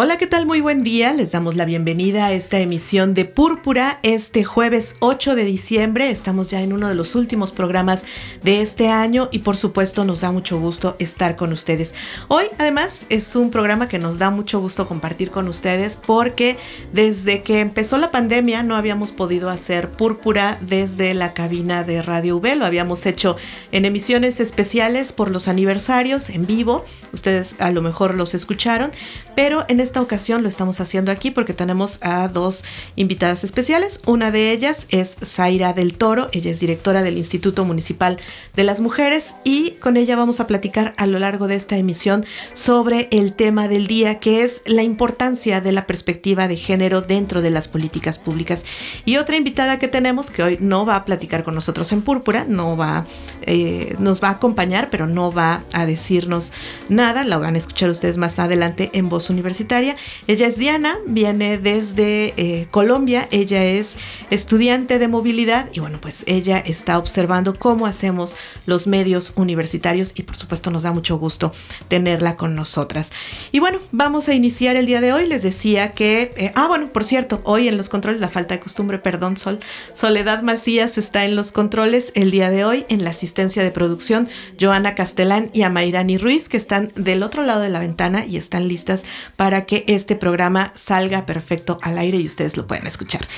Hola, 0.00 0.16
¿qué 0.16 0.28
tal? 0.28 0.46
Muy 0.46 0.60
buen 0.60 0.84
día. 0.84 1.12
Les 1.12 1.32
damos 1.32 1.56
la 1.56 1.64
bienvenida 1.64 2.26
a 2.26 2.32
esta 2.32 2.60
emisión 2.60 3.14
de 3.14 3.24
Púrpura 3.24 3.98
este 4.04 4.44
jueves 4.44 4.94
8 5.00 5.34
de 5.34 5.42
diciembre. 5.42 6.12
Estamos 6.12 6.50
ya 6.50 6.60
en 6.60 6.72
uno 6.72 6.86
de 6.86 6.94
los 6.94 7.16
últimos 7.16 7.50
programas 7.50 8.04
de 8.44 8.62
este 8.62 8.90
año 8.90 9.28
y 9.32 9.40
por 9.40 9.56
supuesto 9.56 10.04
nos 10.04 10.20
da 10.20 10.30
mucho 10.30 10.60
gusto 10.60 10.94
estar 11.00 11.34
con 11.34 11.52
ustedes. 11.52 11.96
Hoy 12.28 12.44
además 12.58 13.06
es 13.08 13.34
un 13.34 13.50
programa 13.50 13.88
que 13.88 13.98
nos 13.98 14.20
da 14.20 14.30
mucho 14.30 14.60
gusto 14.60 14.86
compartir 14.86 15.32
con 15.32 15.48
ustedes 15.48 15.96
porque 15.96 16.58
desde 16.92 17.42
que 17.42 17.58
empezó 17.58 17.98
la 17.98 18.12
pandemia 18.12 18.62
no 18.62 18.76
habíamos 18.76 19.10
podido 19.10 19.50
hacer 19.50 19.90
Púrpura 19.90 20.58
desde 20.60 21.12
la 21.12 21.34
cabina 21.34 21.82
de 21.82 22.02
Radio 22.02 22.36
V. 22.36 22.54
Lo 22.54 22.66
habíamos 22.66 23.04
hecho 23.04 23.36
en 23.72 23.84
emisiones 23.84 24.38
especiales 24.38 25.12
por 25.12 25.32
los 25.32 25.48
aniversarios 25.48 26.30
en 26.30 26.46
vivo. 26.46 26.84
Ustedes 27.12 27.56
a 27.58 27.72
lo 27.72 27.82
mejor 27.82 28.14
los 28.14 28.34
escucharon, 28.34 28.92
pero 29.34 29.64
en 29.66 29.87
esta 29.88 30.02
ocasión 30.02 30.42
lo 30.42 30.50
estamos 30.50 30.82
haciendo 30.82 31.10
aquí 31.10 31.30
porque 31.30 31.54
tenemos 31.54 31.98
a 32.02 32.28
dos 32.28 32.62
invitadas 32.94 33.42
especiales. 33.42 34.02
Una 34.04 34.30
de 34.30 34.52
ellas 34.52 34.84
es 34.90 35.16
Zaira 35.24 35.72
del 35.72 35.94
Toro, 35.94 36.28
ella 36.32 36.50
es 36.50 36.60
directora 36.60 37.02
del 37.02 37.16
Instituto 37.16 37.64
Municipal 37.64 38.18
de 38.54 38.64
las 38.64 38.80
Mujeres 38.80 39.36
y 39.44 39.70
con 39.80 39.96
ella 39.96 40.14
vamos 40.14 40.40
a 40.40 40.46
platicar 40.46 40.92
a 40.98 41.06
lo 41.06 41.18
largo 41.18 41.48
de 41.48 41.56
esta 41.56 41.78
emisión 41.78 42.26
sobre 42.52 43.08
el 43.12 43.32
tema 43.32 43.66
del 43.66 43.86
día 43.86 44.20
que 44.20 44.42
es 44.42 44.60
la 44.66 44.82
importancia 44.82 45.62
de 45.62 45.72
la 45.72 45.86
perspectiva 45.86 46.48
de 46.48 46.58
género 46.58 47.00
dentro 47.00 47.40
de 47.40 47.48
las 47.48 47.66
políticas 47.66 48.18
públicas. 48.18 48.66
Y 49.06 49.16
otra 49.16 49.38
invitada 49.38 49.78
que 49.78 49.88
tenemos 49.88 50.30
que 50.30 50.42
hoy 50.42 50.58
no 50.60 50.84
va 50.84 50.96
a 50.96 51.04
platicar 51.06 51.44
con 51.44 51.54
nosotros 51.54 51.92
en 51.92 52.02
Púrpura, 52.02 52.44
no 52.46 52.76
va, 52.76 53.06
eh, 53.46 53.96
nos 53.98 54.22
va 54.22 54.28
a 54.28 54.32
acompañar, 54.32 54.90
pero 54.90 55.06
no 55.06 55.32
va 55.32 55.64
a 55.72 55.86
decirnos 55.86 56.52
nada, 56.90 57.24
la 57.24 57.38
van 57.38 57.54
a 57.54 57.58
escuchar 57.58 57.88
ustedes 57.88 58.18
más 58.18 58.38
adelante 58.38 58.90
en 58.92 59.08
voz 59.08 59.30
universitaria 59.30 59.77
ella 59.78 60.46
es 60.46 60.58
Diana, 60.58 60.98
viene 61.06 61.58
desde 61.58 62.34
eh, 62.36 62.66
Colombia, 62.70 63.28
ella 63.30 63.64
es 63.64 63.96
estudiante 64.30 64.98
de 64.98 65.08
movilidad 65.08 65.68
y 65.72 65.80
bueno, 65.80 66.00
pues 66.00 66.24
ella 66.26 66.58
está 66.58 66.98
observando 66.98 67.58
cómo 67.58 67.86
hacemos 67.86 68.36
los 68.66 68.86
medios 68.86 69.32
universitarios 69.36 70.12
y 70.14 70.22
por 70.22 70.36
supuesto 70.36 70.70
nos 70.70 70.82
da 70.82 70.92
mucho 70.92 71.18
gusto 71.18 71.52
tenerla 71.88 72.36
con 72.36 72.54
nosotras. 72.54 73.10
Y 73.52 73.60
bueno, 73.60 73.78
vamos 73.92 74.28
a 74.28 74.34
iniciar 74.34 74.76
el 74.76 74.86
día 74.86 75.00
de 75.00 75.12
hoy. 75.12 75.26
Les 75.26 75.42
decía 75.42 75.92
que, 75.92 76.32
eh, 76.36 76.52
ah, 76.54 76.66
bueno, 76.68 76.88
por 76.92 77.04
cierto, 77.04 77.40
hoy 77.44 77.68
en 77.68 77.76
los 77.76 77.88
controles, 77.88 78.20
la 78.20 78.28
falta 78.28 78.54
de 78.54 78.60
costumbre, 78.60 78.98
perdón, 78.98 79.36
Sol, 79.36 79.60
Soledad 79.92 80.42
Macías 80.42 80.98
está 80.98 81.24
en 81.24 81.36
los 81.36 81.52
controles 81.52 82.12
el 82.14 82.30
día 82.30 82.50
de 82.50 82.64
hoy 82.64 82.86
en 82.88 83.04
la 83.04 83.10
asistencia 83.10 83.62
de 83.62 83.70
producción, 83.70 84.28
Joana 84.60 84.94
Castelán 84.94 85.50
y 85.52 85.62
Amairani 85.62 86.18
Ruiz, 86.18 86.48
que 86.48 86.56
están 86.56 86.90
del 86.94 87.22
otro 87.22 87.42
lado 87.42 87.60
de 87.60 87.70
la 87.70 87.78
ventana 87.78 88.26
y 88.26 88.36
están 88.36 88.68
listas 88.68 89.04
para 89.36 89.64
que 89.68 89.84
este 89.86 90.16
programa 90.16 90.72
salga 90.74 91.26
perfecto 91.26 91.78
al 91.82 91.98
aire 91.98 92.16
y 92.18 92.24
ustedes 92.24 92.56
lo 92.56 92.66
puedan 92.66 92.86
escuchar. 92.86 93.28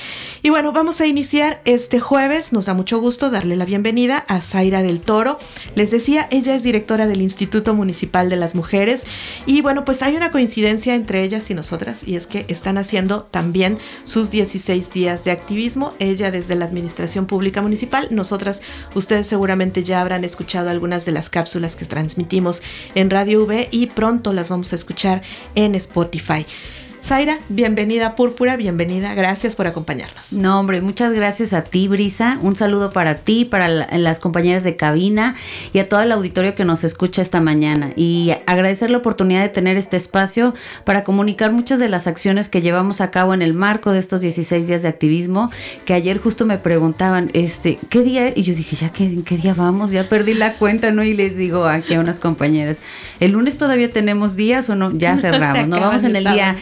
Y 0.41 0.49
bueno, 0.49 0.71
vamos 0.71 1.01
a 1.01 1.05
iniciar 1.05 1.61
este 1.65 1.99
jueves. 1.99 2.53
Nos 2.53 2.65
da 2.65 2.73
mucho 2.73 2.99
gusto 2.99 3.29
darle 3.29 3.57
la 3.57 3.65
bienvenida 3.65 4.23
a 4.29 4.41
Zaira 4.41 4.81
del 4.81 5.01
Toro. 5.01 5.37
Les 5.75 5.91
decía, 5.91 6.29
ella 6.31 6.55
es 6.55 6.63
directora 6.63 7.05
del 7.05 7.21
Instituto 7.21 7.73
Municipal 7.73 8.29
de 8.29 8.37
las 8.37 8.55
Mujeres 8.55 9.03
y 9.45 9.61
bueno, 9.61 9.83
pues 9.83 10.01
hay 10.03 10.15
una 10.15 10.31
coincidencia 10.31 10.95
entre 10.95 11.21
ellas 11.21 11.49
y 11.49 11.53
nosotras 11.53 11.99
y 12.05 12.15
es 12.15 12.27
que 12.27 12.45
están 12.47 12.77
haciendo 12.77 13.23
también 13.23 13.77
sus 14.05 14.31
16 14.31 14.93
días 14.93 15.25
de 15.25 15.31
activismo. 15.31 15.93
Ella 15.99 16.31
desde 16.31 16.55
la 16.55 16.63
Administración 16.63 17.25
Pública 17.25 17.61
Municipal, 17.61 18.07
nosotras, 18.09 18.61
ustedes 18.95 19.27
seguramente 19.27 19.83
ya 19.83 19.99
habrán 19.99 20.23
escuchado 20.23 20.69
algunas 20.69 21.03
de 21.03 21.11
las 21.11 21.29
cápsulas 21.29 21.75
que 21.75 21.83
transmitimos 21.83 22.61
en 22.95 23.09
Radio 23.09 23.43
V 23.43 23.67
y 23.69 23.87
pronto 23.87 24.31
las 24.31 24.47
vamos 24.47 24.71
a 24.71 24.75
escuchar 24.75 25.23
en 25.55 25.75
Spotify. 25.75 26.20
Spotify. 26.21 26.80
Zaira, 27.03 27.39
bienvenida 27.49 28.05
a 28.05 28.15
Púrpura, 28.15 28.55
bienvenida, 28.57 29.15
gracias 29.15 29.55
por 29.55 29.65
acompañarnos. 29.65 30.33
No, 30.33 30.59
hombre, 30.59 30.81
muchas 30.81 31.13
gracias 31.13 31.51
a 31.51 31.63
ti, 31.63 31.87
Brisa. 31.87 32.37
Un 32.43 32.55
saludo 32.55 32.91
para 32.91 33.15
ti, 33.15 33.43
para 33.43 33.67
las 33.67 34.19
compañeras 34.19 34.63
de 34.63 34.75
cabina 34.75 35.33
y 35.73 35.79
a 35.79 35.89
todo 35.89 36.01
el 36.01 36.11
auditorio 36.11 36.53
que 36.53 36.63
nos 36.63 36.83
escucha 36.83 37.23
esta 37.23 37.41
mañana. 37.41 37.91
Y 37.95 38.33
agradecer 38.45 38.91
la 38.91 38.99
oportunidad 38.99 39.41
de 39.41 39.49
tener 39.49 39.77
este 39.77 39.97
espacio 39.97 40.53
para 40.85 41.03
comunicar 41.03 41.51
muchas 41.51 41.79
de 41.79 41.89
las 41.89 42.05
acciones 42.05 42.49
que 42.49 42.61
llevamos 42.61 43.01
a 43.01 43.09
cabo 43.09 43.33
en 43.33 43.41
el 43.41 43.55
marco 43.55 43.91
de 43.91 43.99
estos 43.99 44.21
16 44.21 44.67
días 44.67 44.83
de 44.83 44.87
activismo, 44.87 45.49
que 45.85 45.95
ayer 45.95 46.19
justo 46.19 46.45
me 46.45 46.59
preguntaban, 46.59 47.31
este, 47.33 47.79
¿qué 47.89 48.01
día? 48.01 48.31
Y 48.35 48.43
yo 48.43 48.53
dije, 48.53 48.75
ya, 48.75 48.89
¿qué, 48.89 49.23
qué 49.25 49.37
día 49.37 49.55
vamos? 49.55 49.89
Ya 49.89 50.03
perdí 50.07 50.35
la 50.35 50.53
cuenta, 50.53 50.91
¿no? 50.91 51.03
Y 51.03 51.15
les 51.15 51.35
digo 51.35 51.65
aquí 51.65 51.95
a 51.95 51.99
unas 51.99 52.19
compañeras, 52.19 52.79
¿el 53.19 53.31
lunes 53.31 53.57
todavía 53.57 53.91
tenemos 53.91 54.35
días 54.35 54.69
o 54.69 54.75
no? 54.75 54.91
Ya 54.91 55.17
cerramos, 55.21 55.67
¿no? 55.67 55.79
Vamos 55.79 56.03
en 56.03 56.15
el 56.15 56.25
día 56.25 56.55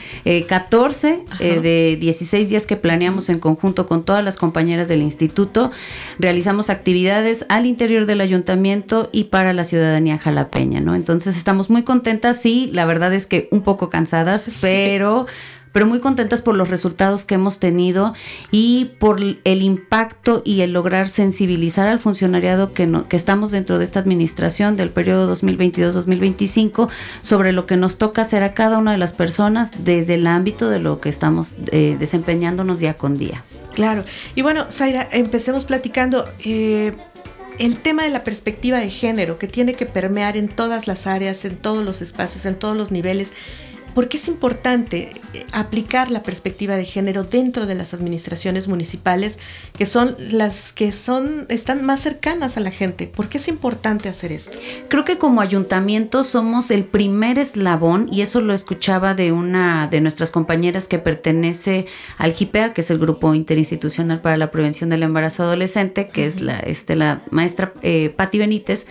14 0.48 1.10
eh, 1.10 1.26
eh, 1.40 1.60
de 1.60 1.98
16 2.00 2.50
días 2.50 2.66
que 2.66 2.76
planeamos 2.76 3.30
en 3.30 3.40
conjunto 3.40 3.88
con 3.88 4.04
todas 4.04 4.24
las 4.24 4.38
compañeras 4.38 4.88
del 4.88 5.02
instituto. 5.02 5.72
Realizamos 6.20 6.70
actividades 6.70 7.46
al 7.50 7.66
interior 7.66 8.06
del 8.06 8.22
ayuntamiento 8.22 9.10
y 9.12 9.26
para 9.26 9.54
la 9.54 9.64
ciudadanía 9.64 10.18
jalapeña, 10.20 10.82
¿no? 10.82 10.94
Entonces 10.94 11.36
estamos 11.36 11.70
muy 11.70 11.84
contentas, 11.84 12.42
sí, 12.42 12.70
la 12.74 12.86
verdad 12.86 13.14
es 13.14 13.26
que 13.26 13.48
un 13.52 13.62
poco 13.62 13.90
cansadas, 13.90 14.50
pero 14.62 15.26
pero 15.72 15.86
muy 15.86 16.00
contentas 16.00 16.42
por 16.42 16.56
los 16.56 16.70
resultados 16.70 17.26
que 17.26 17.36
hemos 17.36 17.60
tenido 17.60 18.14
y 18.52 18.92
por 19.00 19.20
el 19.22 19.62
impacto 19.62 20.42
y 20.46 20.62
el 20.62 20.74
lograr 20.74 21.08
sensibilizar 21.08 21.88
al 21.88 22.00
funcionariado 22.00 22.74
que, 22.74 22.90
que 23.08 23.16
estamos 23.16 23.52
dentro 23.52 23.78
de 23.78 23.86
esta 23.86 24.00
administración 24.00 24.76
del 24.76 24.90
periodo 24.90 25.34
2022-2025 25.36 26.90
sobre 27.22 27.52
lo 27.52 27.66
que 27.66 27.78
nos 27.78 27.98
toca 27.98 28.24
hacer 28.24 28.44
a 28.44 28.54
cada 28.54 28.78
una 28.78 28.92
de 28.92 28.98
las 28.98 29.14
personas 29.14 29.72
desde 29.78 30.16
el 30.16 30.28
ámbito 30.28 30.70
de 30.70 30.80
lo 30.80 31.00
que 31.00 31.10
estamos 31.10 31.56
eh, 31.72 31.98
desempeñándonos 32.00 32.80
día 32.80 32.96
con 32.96 33.18
día. 33.18 33.44
Claro. 33.74 34.04
Y 34.36 34.42
bueno, 34.42 34.66
Zaira, 34.70 35.08
empecemos 35.12 35.66
platicando. 35.66 36.26
Eh, 36.44 36.94
el 37.60 37.78
tema 37.78 38.04
de 38.04 38.10
la 38.10 38.24
perspectiva 38.24 38.80
de 38.80 38.90
género 38.90 39.38
que 39.38 39.50
tiene 39.50 39.74
que 39.74 39.86
permear 39.86 40.38
en 40.38 40.48
todas 40.48 40.88
las 40.88 41.08
áreas, 41.08 41.44
en 41.44 41.58
todos 41.58 41.84
los 41.84 42.02
espacios, 42.02 42.46
en 42.46 42.56
todos 42.56 42.76
los 42.78 42.90
niveles. 42.90 43.32
¿Por 43.94 44.10
qué 44.10 44.18
es 44.18 44.28
importante 44.28 45.10
eh, 45.34 45.46
aplicar 45.52 46.12
la 46.12 46.24
perspectiva 46.24 46.76
de 46.76 46.86
género 46.86 47.24
dentro 47.24 47.66
de 47.66 47.76
las 47.76 47.94
administraciones 47.94 48.68
municipales, 48.68 49.40
que 49.78 49.86
son 49.86 50.16
las 50.32 50.74
que 50.74 50.92
son, 50.92 51.46
están 51.50 51.86
más 51.86 52.02
cercanas 52.02 52.58
a 52.58 52.60
la 52.60 52.72
gente? 52.72 53.08
¿Por 53.08 53.30
qué 53.30 53.38
es 53.38 53.48
importante 53.48 54.10
hacer 54.10 54.32
esto? 54.32 54.58
Creo 54.90 55.06
que 55.06 55.18
como 55.18 55.42
ayuntamiento 55.42 56.24
somos 56.24 56.72
el 56.72 56.86
primer 56.86 57.38
eslabón, 57.40 58.08
y 58.12 58.22
eso 58.22 58.42
lo 58.42 58.54
escuchaba 58.54 59.14
de 59.14 59.32
una 59.32 59.88
de 59.88 60.02
nuestras 60.02 60.32
compañeras 60.32 60.88
que 60.88 61.00
pertenece 61.00 61.86
al 62.18 62.34
GIPEA, 62.34 62.74
que 62.74 62.82
es 62.82 62.92
el 62.92 63.00
Grupo 63.00 63.34
Interinstitucional 63.34 64.22
para 64.22 64.38
la 64.38 64.52
Prevención 64.52 64.90
del 64.90 65.04
Embarazo 65.04 65.44
Adolescente, 65.44 66.10
que 66.10 66.26
es 66.26 66.42
la, 66.42 66.60
este, 66.60 66.96
la 66.96 67.22
maestra 67.32 67.74
eh, 67.82 68.14
Patti 68.16 68.38
Benítez. 68.38 68.88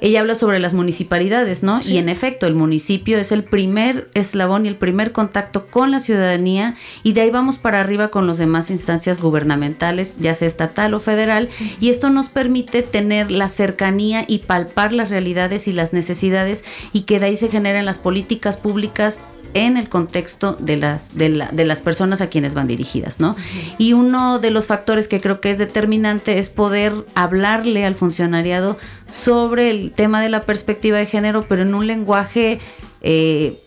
Ella 0.00 0.20
habla 0.20 0.34
sobre 0.34 0.58
las 0.58 0.74
municipalidades, 0.74 1.62
¿no? 1.62 1.80
Y 1.86 1.98
en 1.98 2.08
efecto, 2.08 2.46
el 2.46 2.54
municipio 2.54 3.18
es 3.18 3.32
el 3.32 3.44
primer 3.44 4.08
eslabón 4.30 4.64
y 4.64 4.68
el 4.68 4.76
primer 4.76 5.12
contacto 5.12 5.66
con 5.66 5.90
la 5.90 6.00
ciudadanía 6.00 6.76
y 7.02 7.12
de 7.12 7.22
ahí 7.22 7.30
vamos 7.30 7.58
para 7.58 7.80
arriba 7.80 8.08
con 8.08 8.26
las 8.26 8.38
demás 8.38 8.70
instancias 8.70 9.20
gubernamentales, 9.20 10.14
ya 10.18 10.34
sea 10.34 10.48
estatal 10.48 10.94
o 10.94 10.98
federal, 10.98 11.48
y 11.80 11.90
esto 11.90 12.10
nos 12.10 12.28
permite 12.28 12.82
tener 12.82 13.30
la 13.30 13.48
cercanía 13.48 14.24
y 14.26 14.38
palpar 14.38 14.92
las 14.92 15.10
realidades 15.10 15.68
y 15.68 15.72
las 15.72 15.92
necesidades 15.92 16.64
y 16.92 17.02
que 17.02 17.20
de 17.20 17.26
ahí 17.26 17.36
se 17.36 17.48
generan 17.48 17.84
las 17.84 17.98
políticas 17.98 18.56
públicas 18.56 19.20
en 19.54 19.76
el 19.76 19.88
contexto 19.88 20.56
de 20.60 20.76
las, 20.76 21.16
de, 21.16 21.28
las 21.28 21.80
personas 21.80 22.20
a 22.20 22.28
quienes 22.28 22.54
van 22.54 22.68
dirigidas, 22.68 23.20
¿no? 23.20 23.36
Y 23.78 23.94
uno 23.94 24.38
de 24.38 24.50
los 24.50 24.66
factores 24.66 25.08
que 25.08 25.20
creo 25.20 25.40
que 25.40 25.50
es 25.50 25.58
determinante 25.58 26.38
es 26.38 26.48
poder 26.48 26.92
hablarle 27.14 27.84
al 27.84 27.94
funcionariado 27.94 28.78
sobre 29.08 29.70
el 29.70 29.92
tema 29.92 30.22
de 30.22 30.28
la 30.28 30.44
perspectiva 30.44 30.98
de 30.98 31.06
género, 31.06 31.46
pero 31.48 31.62
en 31.62 31.74
un 31.74 31.86
lenguaje 31.86 32.60
eh, 33.00 33.58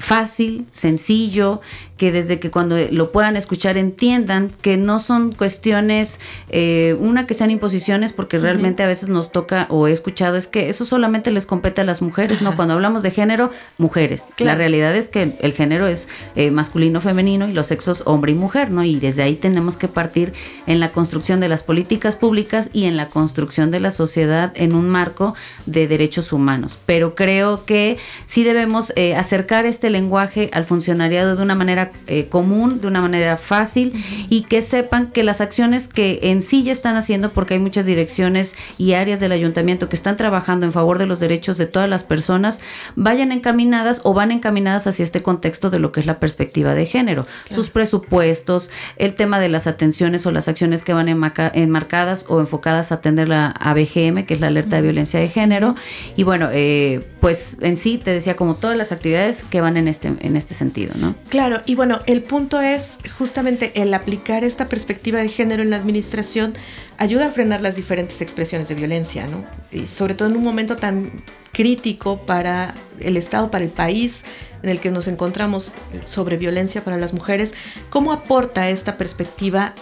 fácil, 0.00 0.66
sencillo, 0.70 1.60
que 2.00 2.12
desde 2.12 2.40
que 2.40 2.50
cuando 2.50 2.76
lo 2.90 3.12
puedan 3.12 3.36
escuchar 3.36 3.76
entiendan 3.76 4.50
que 4.62 4.78
no 4.78 5.00
son 5.00 5.32
cuestiones, 5.32 6.18
eh, 6.48 6.96
una 6.98 7.26
que 7.26 7.34
sean 7.34 7.50
imposiciones, 7.50 8.14
porque 8.14 8.38
realmente 8.38 8.82
a 8.82 8.86
veces 8.86 9.10
nos 9.10 9.30
toca 9.30 9.66
o 9.68 9.86
he 9.86 9.92
escuchado 9.92 10.36
es 10.38 10.46
que 10.46 10.70
eso 10.70 10.86
solamente 10.86 11.30
les 11.30 11.44
compete 11.44 11.82
a 11.82 11.84
las 11.84 12.00
mujeres, 12.00 12.40
¿no? 12.40 12.56
Cuando 12.56 12.72
hablamos 12.72 13.02
de 13.02 13.10
género, 13.10 13.50
mujeres. 13.76 14.28
La 14.38 14.54
realidad 14.54 14.96
es 14.96 15.10
que 15.10 15.36
el 15.40 15.52
género 15.52 15.86
es 15.86 16.08
eh, 16.36 16.50
masculino, 16.50 17.02
femenino 17.02 17.46
y 17.46 17.52
los 17.52 17.66
sexos 17.66 18.02
hombre 18.06 18.32
y 18.32 18.34
mujer, 18.34 18.70
¿no? 18.70 18.82
Y 18.82 18.98
desde 18.98 19.22
ahí 19.22 19.34
tenemos 19.34 19.76
que 19.76 19.88
partir 19.88 20.32
en 20.66 20.80
la 20.80 20.92
construcción 20.92 21.38
de 21.38 21.50
las 21.50 21.62
políticas 21.62 22.16
públicas 22.16 22.70
y 22.72 22.84
en 22.84 22.96
la 22.96 23.10
construcción 23.10 23.70
de 23.70 23.80
la 23.80 23.90
sociedad 23.90 24.52
en 24.54 24.74
un 24.74 24.88
marco 24.88 25.34
de 25.66 25.86
derechos 25.86 26.32
humanos. 26.32 26.78
Pero 26.86 27.14
creo 27.14 27.66
que 27.66 27.98
sí 28.24 28.42
debemos 28.42 28.94
eh, 28.96 29.14
acercar 29.16 29.66
este 29.66 29.89
lenguaje 29.90 30.50
al 30.52 30.64
funcionariado 30.64 31.36
de 31.36 31.42
una 31.42 31.54
manera 31.54 31.92
eh, 32.06 32.28
común, 32.28 32.80
de 32.80 32.86
una 32.86 33.00
manera 33.00 33.36
fácil 33.36 33.92
y 34.28 34.42
que 34.42 34.62
sepan 34.62 35.10
que 35.10 35.22
las 35.22 35.40
acciones 35.40 35.88
que 35.88 36.20
en 36.22 36.42
sí 36.42 36.62
ya 36.62 36.72
están 36.72 36.96
haciendo, 36.96 37.30
porque 37.32 37.54
hay 37.54 37.60
muchas 37.60 37.86
direcciones 37.86 38.54
y 38.78 38.92
áreas 38.94 39.20
del 39.20 39.32
ayuntamiento 39.32 39.88
que 39.88 39.96
están 39.96 40.16
trabajando 40.16 40.66
en 40.66 40.72
favor 40.72 40.98
de 40.98 41.06
los 41.06 41.20
derechos 41.20 41.58
de 41.58 41.66
todas 41.66 41.88
las 41.88 42.04
personas, 42.04 42.60
vayan 42.96 43.32
encaminadas 43.32 44.00
o 44.04 44.14
van 44.14 44.30
encaminadas 44.30 44.86
hacia 44.86 45.02
este 45.02 45.22
contexto 45.22 45.70
de 45.70 45.78
lo 45.78 45.92
que 45.92 46.00
es 46.00 46.06
la 46.06 46.16
perspectiva 46.16 46.74
de 46.74 46.86
género. 46.86 47.26
Sus 47.50 47.70
presupuestos, 47.70 48.70
el 48.96 49.14
tema 49.14 49.40
de 49.40 49.48
las 49.48 49.66
atenciones 49.66 50.26
o 50.26 50.30
las 50.30 50.48
acciones 50.48 50.82
que 50.82 50.92
van 50.92 51.08
enmarcadas 51.08 52.26
o 52.28 52.40
enfocadas 52.40 52.92
a 52.92 52.96
atender 52.96 53.28
la 53.28 53.48
ABGM, 53.48 54.24
que 54.24 54.34
es 54.34 54.40
la 54.40 54.48
alerta 54.48 54.76
de 54.76 54.82
violencia 54.82 55.20
de 55.20 55.28
género. 55.28 55.74
Y 56.16 56.22
bueno, 56.22 56.48
eh, 56.52 57.06
pues 57.20 57.56
en 57.60 57.76
sí 57.76 57.98
te 57.98 58.12
decía 58.12 58.36
como 58.36 58.56
todas 58.56 58.76
las 58.76 58.92
actividades 58.92 59.44
que 59.50 59.60
van 59.60 59.76
en 59.80 59.88
este, 59.88 60.08
en 60.20 60.36
este 60.36 60.54
sentido, 60.54 60.94
¿no? 60.96 61.16
Claro, 61.28 61.60
y 61.66 61.74
bueno, 61.74 62.00
el 62.06 62.22
punto 62.22 62.60
es 62.60 62.98
justamente 63.18 63.72
el 63.82 63.92
aplicar 63.92 64.44
esta 64.44 64.68
perspectiva 64.68 65.18
de 65.18 65.28
género 65.28 65.62
en 65.62 65.70
la 65.70 65.76
administración 65.76 66.54
ayuda 66.98 67.26
a 67.26 67.30
frenar 67.30 67.60
las 67.60 67.74
diferentes 67.74 68.20
expresiones 68.20 68.68
de 68.68 68.76
violencia, 68.76 69.26
¿no? 69.26 69.44
Y 69.72 69.86
sobre 69.86 70.14
todo 70.14 70.28
en 70.28 70.36
un 70.36 70.44
momento 70.44 70.76
tan 70.76 71.10
crítico 71.52 72.24
para 72.24 72.74
el 73.00 73.16
Estado, 73.16 73.50
para 73.50 73.64
el 73.64 73.70
país 73.70 74.22
en 74.62 74.70
el 74.70 74.78
que 74.78 74.90
nos 74.90 75.08
encontramos 75.08 75.72
sobre 76.04 76.36
violencia 76.36 76.84
para 76.84 76.96
las 76.98 77.12
mujeres, 77.12 77.54
¿cómo 77.88 78.12
aporta 78.12 78.68
esta 78.68 78.98
perspectiva 78.98 79.74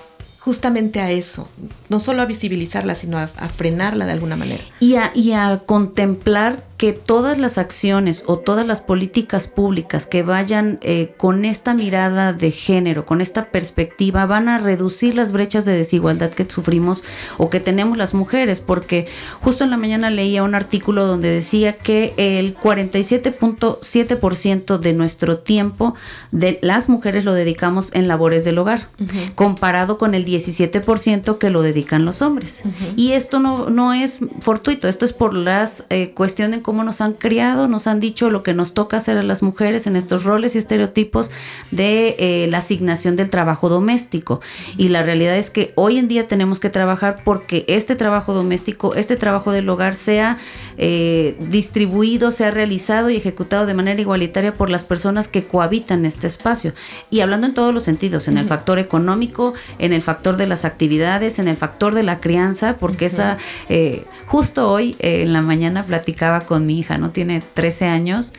justamente 0.49 1.01
a 1.01 1.11
eso, 1.11 1.47
no 1.91 2.01
solo 2.01 2.23
a 2.23 2.25
visibilizarla, 2.25 2.95
sino 2.95 3.19
a, 3.19 3.27
frenarla 3.27 4.07
de 4.07 4.13
alguna 4.13 4.35
manera. 4.35 4.65
Y 4.81 4.97
a, 4.97 5.11
y 5.15 5.33
a 5.33 5.59
contemplar 5.67 6.63
que 6.79 6.93
todas 6.93 7.39
las 7.39 7.59
acciones 7.59 8.23
o 8.27 8.39
todas 8.39 8.65
las 8.65 8.81
políticas 8.81 9.49
públicas 9.49 10.07
que 10.07 10.23
vayan 10.23 10.79
eh, 10.83 11.13
con 11.17 11.45
esta 11.45 11.75
mirada 11.75 12.33
de 12.33 12.53
género, 12.53 13.05
con 13.05 13.21
esta 13.21 13.47
perspectiva, 13.47 14.27
van 14.27 14.49
a 14.49 14.59
reducir 14.59 15.17
las 15.17 15.33
brechas 15.33 15.65
de 15.65 15.73
desigualdad 15.73 16.31
que 16.31 16.49
sufrimos 16.49 17.03
o 17.37 17.51
que 17.51 17.59
tenemos 17.59 17.99
las 17.99 18.15
mujeres, 18.15 18.61
porque 18.61 19.09
justo 19.41 19.65
en 19.65 19.71
la 19.71 19.77
mañana 19.77 20.09
leía 20.09 20.45
un 20.45 20.55
artículo 20.55 21.05
donde 21.05 21.29
decía 21.29 21.79
que 21.79 22.15
el 22.17 22.57
47.7% 22.57 24.79
de 24.79 24.93
nuestro 24.93 25.39
tiempo 25.39 25.97
de 26.31 26.61
las 26.63 26.89
mujeres 26.89 27.25
lo 27.25 27.35
dedicamos 27.35 27.93
en 27.93 28.07
labores 28.07 28.45
del 28.45 28.57
hogar, 28.57 28.87
comparado 29.35 29.99
con 29.99 30.15
el 30.15 30.25
17% 30.25 31.39
que 31.39 31.51
lo 31.51 31.63
dedican 31.63 32.05
los 32.05 32.23
hombres. 32.23 32.63
Y 32.95 33.15
esto 33.15 33.41
no, 33.41 33.69
no 33.69 33.95
es 33.95 34.21
fortuito, 34.39 34.87
esto 34.87 35.05
es 35.05 35.13
por 35.13 35.35
las 35.35 35.85
eh, 35.91 36.13
cuestiones 36.15 36.63
cómo 36.69 36.85
nos 36.85 37.01
han 37.01 37.15
criado, 37.15 37.67
nos 37.67 37.87
han 37.87 37.99
dicho 37.99 38.29
lo 38.29 38.43
que 38.43 38.53
nos 38.53 38.75
toca 38.75 38.99
hacer 38.99 39.17
a 39.17 39.23
las 39.23 39.43
mujeres 39.43 39.87
en 39.87 39.97
estos 39.97 40.25
roles 40.25 40.55
y 40.55 40.59
estereotipos 40.59 41.31
de 41.71 42.15
eh, 42.19 42.47
la 42.51 42.59
asignación 42.59 43.17
del 43.17 43.31
trabajo 43.31 43.71
doméstico. 43.71 44.43
Y 44.77 44.89
la 44.89 45.03
realidad 45.03 45.35
es 45.37 45.49
que 45.49 45.73
hoy 45.77 45.97
en 45.97 46.09
día 46.09 46.27
tenemos 46.27 46.61
que 46.61 46.69
trabajar 46.69 47.23
porque 47.25 47.65
este 47.69 47.97
trabajo 47.97 48.35
doméstico, 48.35 48.95
este 48.95 49.17
trabajo 49.17 49.51
del 49.51 49.67
hogar 49.71 49.95
sea 49.95 50.37
eh, 50.77 51.39
distribuido, 51.49 52.31
sea 52.31 52.51
realizado 52.51 53.09
y 53.09 53.17
ejecutado 53.17 53.65
de 53.65 53.73
manera 53.73 53.99
igualitaria 53.99 54.55
por 54.55 54.69
las 54.69 54.85
personas 54.85 55.27
que 55.27 55.45
cohabitan 55.45 56.05
este 56.05 56.27
espacio. 56.27 56.75
Y 57.09 57.21
hablando 57.21 57.47
en 57.47 57.55
todos 57.55 57.73
los 57.73 57.85
sentidos, 57.85 58.29
en 58.29 58.37
el 58.37 58.45
factor 58.45 58.79
económico, 58.79 59.55
en 59.79 59.95
el 59.95 60.03
factor 60.03 60.37
de 60.37 60.47
las 60.47 60.67
actividades, 60.67 61.39
en 61.39 61.49
el 61.49 61.57
factor 61.57 61.95
de 61.95 62.03
la 62.03 62.21
crianza, 62.21 62.77
porque 62.77 63.07
esa, 63.07 63.39
eh, 63.71 64.05
justo 64.27 64.71
hoy 64.71 64.97
en 64.99 65.33
la 65.33 65.41
mañana 65.41 65.83
platicaba 65.83 66.41
con 66.43 66.58
mi 66.67 66.79
hija, 66.79 66.99
¿no? 66.99 67.11
Tiene 67.11 67.43
13 67.55 67.87
años 67.87 68.33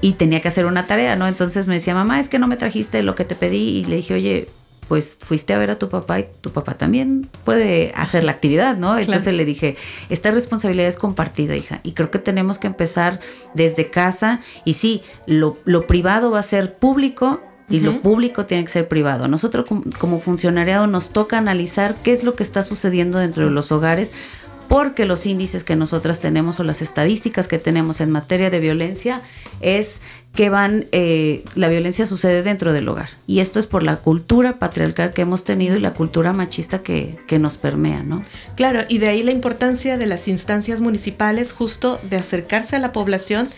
y 0.00 0.14
tenía 0.14 0.40
que 0.40 0.48
hacer 0.48 0.66
una 0.66 0.86
tarea, 0.86 1.16
¿no? 1.16 1.26
Entonces 1.26 1.66
me 1.66 1.74
decía, 1.74 1.94
mamá, 1.94 2.20
es 2.20 2.28
que 2.28 2.38
no 2.38 2.46
me 2.46 2.56
trajiste 2.56 3.02
lo 3.02 3.14
que 3.14 3.24
te 3.24 3.34
pedí 3.34 3.78
y 3.78 3.84
le 3.84 3.96
dije, 3.96 4.14
oye, 4.14 4.48
pues 4.90 5.16
fuiste 5.20 5.54
a 5.54 5.58
ver 5.58 5.70
a 5.70 5.78
tu 5.78 5.88
papá 5.88 6.18
y 6.18 6.26
tu 6.40 6.50
papá 6.50 6.76
también 6.76 7.28
puede 7.44 7.92
hacer 7.94 8.24
la 8.24 8.32
actividad, 8.32 8.76
¿no? 8.76 8.98
Entonces 8.98 9.32
le 9.34 9.44
dije, 9.44 9.76
esta 10.08 10.32
responsabilidad 10.32 10.88
es 10.88 10.96
compartida, 10.96 11.54
hija, 11.54 11.78
y 11.84 11.92
creo 11.92 12.10
que 12.10 12.18
tenemos 12.18 12.58
que 12.58 12.66
empezar 12.66 13.20
desde 13.54 13.88
casa 13.88 14.40
y 14.64 14.74
sí, 14.74 15.02
lo, 15.26 15.54
privado 15.86 16.32
va 16.32 16.40
a 16.40 16.42
ser 16.42 16.74
público 16.74 17.40
y 17.68 17.78
lo 17.78 18.02
público 18.02 18.46
tiene 18.46 18.64
que 18.64 18.70
ser 18.70 18.88
privado. 18.88 19.28
nosotros 19.28 19.64
como 19.98 20.18
funcionariado 20.18 20.88
nos 20.88 21.10
toca 21.10 21.38
analizar 21.38 21.94
qué 22.02 22.10
es 22.10 22.24
lo 22.24 22.34
que 22.34 22.42
está 22.42 22.64
sucediendo 22.64 23.18
dentro 23.18 23.44
de 23.44 23.52
los 23.52 23.70
hogares 23.70 24.10
porque 24.70 25.04
los 25.04 25.26
índices 25.26 25.64
que 25.64 25.74
nosotras 25.74 26.20
tenemos 26.20 26.60
o 26.60 26.62
las 26.62 26.80
estadísticas 26.80 27.48
que 27.48 27.58
tenemos 27.58 28.00
en 28.00 28.08
materia 28.08 28.50
de 28.50 28.60
violencia 28.60 29.20
es 29.60 30.00
que 30.32 30.48
van, 30.48 30.86
eh, 30.92 31.42
la 31.56 31.68
violencia 31.68 32.06
sucede 32.06 32.44
dentro 32.44 32.72
del 32.72 32.88
hogar. 32.88 33.08
Y 33.26 33.40
esto 33.40 33.58
es 33.58 33.66
por 33.66 33.82
la 33.82 33.96
cultura 33.96 34.60
patriarcal 34.60 35.12
que 35.12 35.22
hemos 35.22 35.42
tenido 35.42 35.76
y 35.76 35.80
la 35.80 35.92
cultura 35.92 36.32
machista 36.32 36.84
que, 36.84 37.18
que 37.26 37.40
nos 37.40 37.56
permea, 37.56 38.04
¿no? 38.04 38.22
Claro, 38.54 38.82
y 38.88 38.98
de 38.98 39.08
ahí 39.08 39.24
la 39.24 39.32
importancia 39.32 39.98
de 39.98 40.06
las 40.06 40.28
instancias 40.28 40.80
municipales 40.80 41.50
justo 41.50 41.98
de 42.08 42.18
acercarse 42.18 42.76
a 42.76 42.78
la 42.78 42.92
población 42.92 43.48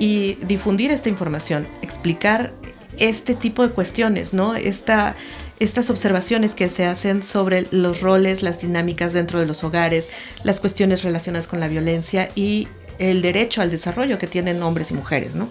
y 0.00 0.38
difundir 0.46 0.90
esta 0.92 1.10
información, 1.10 1.68
explicar 1.82 2.54
este 2.96 3.34
tipo 3.34 3.66
de 3.66 3.74
cuestiones, 3.74 4.32
¿no? 4.32 4.54
Esta 4.54 5.14
estas 5.60 5.90
observaciones 5.90 6.54
que 6.54 6.68
se 6.68 6.84
hacen 6.84 7.22
sobre 7.22 7.66
los 7.70 8.00
roles, 8.00 8.42
las 8.42 8.60
dinámicas 8.60 9.12
dentro 9.12 9.40
de 9.40 9.46
los 9.46 9.64
hogares, 9.64 10.10
las 10.42 10.60
cuestiones 10.60 11.02
relacionadas 11.02 11.46
con 11.46 11.60
la 11.60 11.68
violencia 11.68 12.30
y 12.34 12.68
el 12.98 13.22
derecho 13.22 13.60
al 13.60 13.70
desarrollo 13.70 14.18
que 14.18 14.26
tienen 14.26 14.62
hombres 14.62 14.90
y 14.90 14.94
mujeres, 14.94 15.34
¿no? 15.34 15.48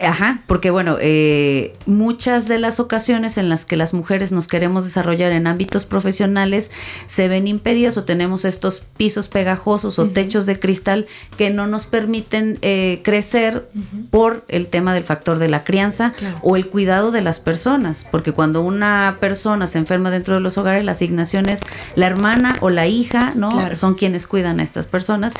Ajá, 0.00 0.40
porque 0.46 0.70
bueno, 0.70 0.96
eh, 1.00 1.74
muchas 1.86 2.48
de 2.48 2.58
las 2.58 2.80
ocasiones 2.80 3.38
en 3.38 3.48
las 3.48 3.64
que 3.64 3.76
las 3.76 3.94
mujeres 3.94 4.32
nos 4.32 4.46
queremos 4.46 4.84
desarrollar 4.84 5.32
en 5.32 5.46
ámbitos 5.46 5.84
profesionales 5.86 6.70
se 7.06 7.28
ven 7.28 7.46
impedidas 7.46 7.96
o 7.96 8.04
tenemos 8.04 8.44
estos 8.44 8.82
pisos 8.96 9.28
pegajosos 9.28 9.98
o 9.98 10.06
techos 10.06 10.46
de 10.46 10.58
cristal 10.58 11.06
que 11.38 11.50
no 11.50 11.66
nos 11.66 11.86
permiten 11.86 12.58
eh, 12.62 13.00
crecer 13.04 13.68
por 14.10 14.44
el 14.48 14.66
tema 14.66 14.92
del 14.94 15.04
factor 15.04 15.38
de 15.38 15.48
la 15.48 15.64
crianza 15.64 16.12
o 16.42 16.56
el 16.56 16.68
cuidado 16.68 17.10
de 17.10 17.22
las 17.22 17.40
personas, 17.40 18.06
porque 18.10 18.32
cuando 18.32 18.62
una 18.62 19.16
persona 19.20 19.66
se 19.66 19.78
enferma 19.78 20.10
dentro 20.10 20.34
de 20.34 20.40
los 20.40 20.58
hogares, 20.58 20.84
la 20.84 20.92
asignación 20.92 21.48
es 21.48 21.60
la 21.94 22.06
hermana 22.06 22.56
o 22.60 22.70
la 22.70 22.86
hija, 22.86 23.32
¿no? 23.34 23.50
Son 23.74 23.94
quienes 23.94 24.26
cuidan 24.26 24.60
a 24.60 24.62
estas 24.62 24.86
personas 24.86 25.34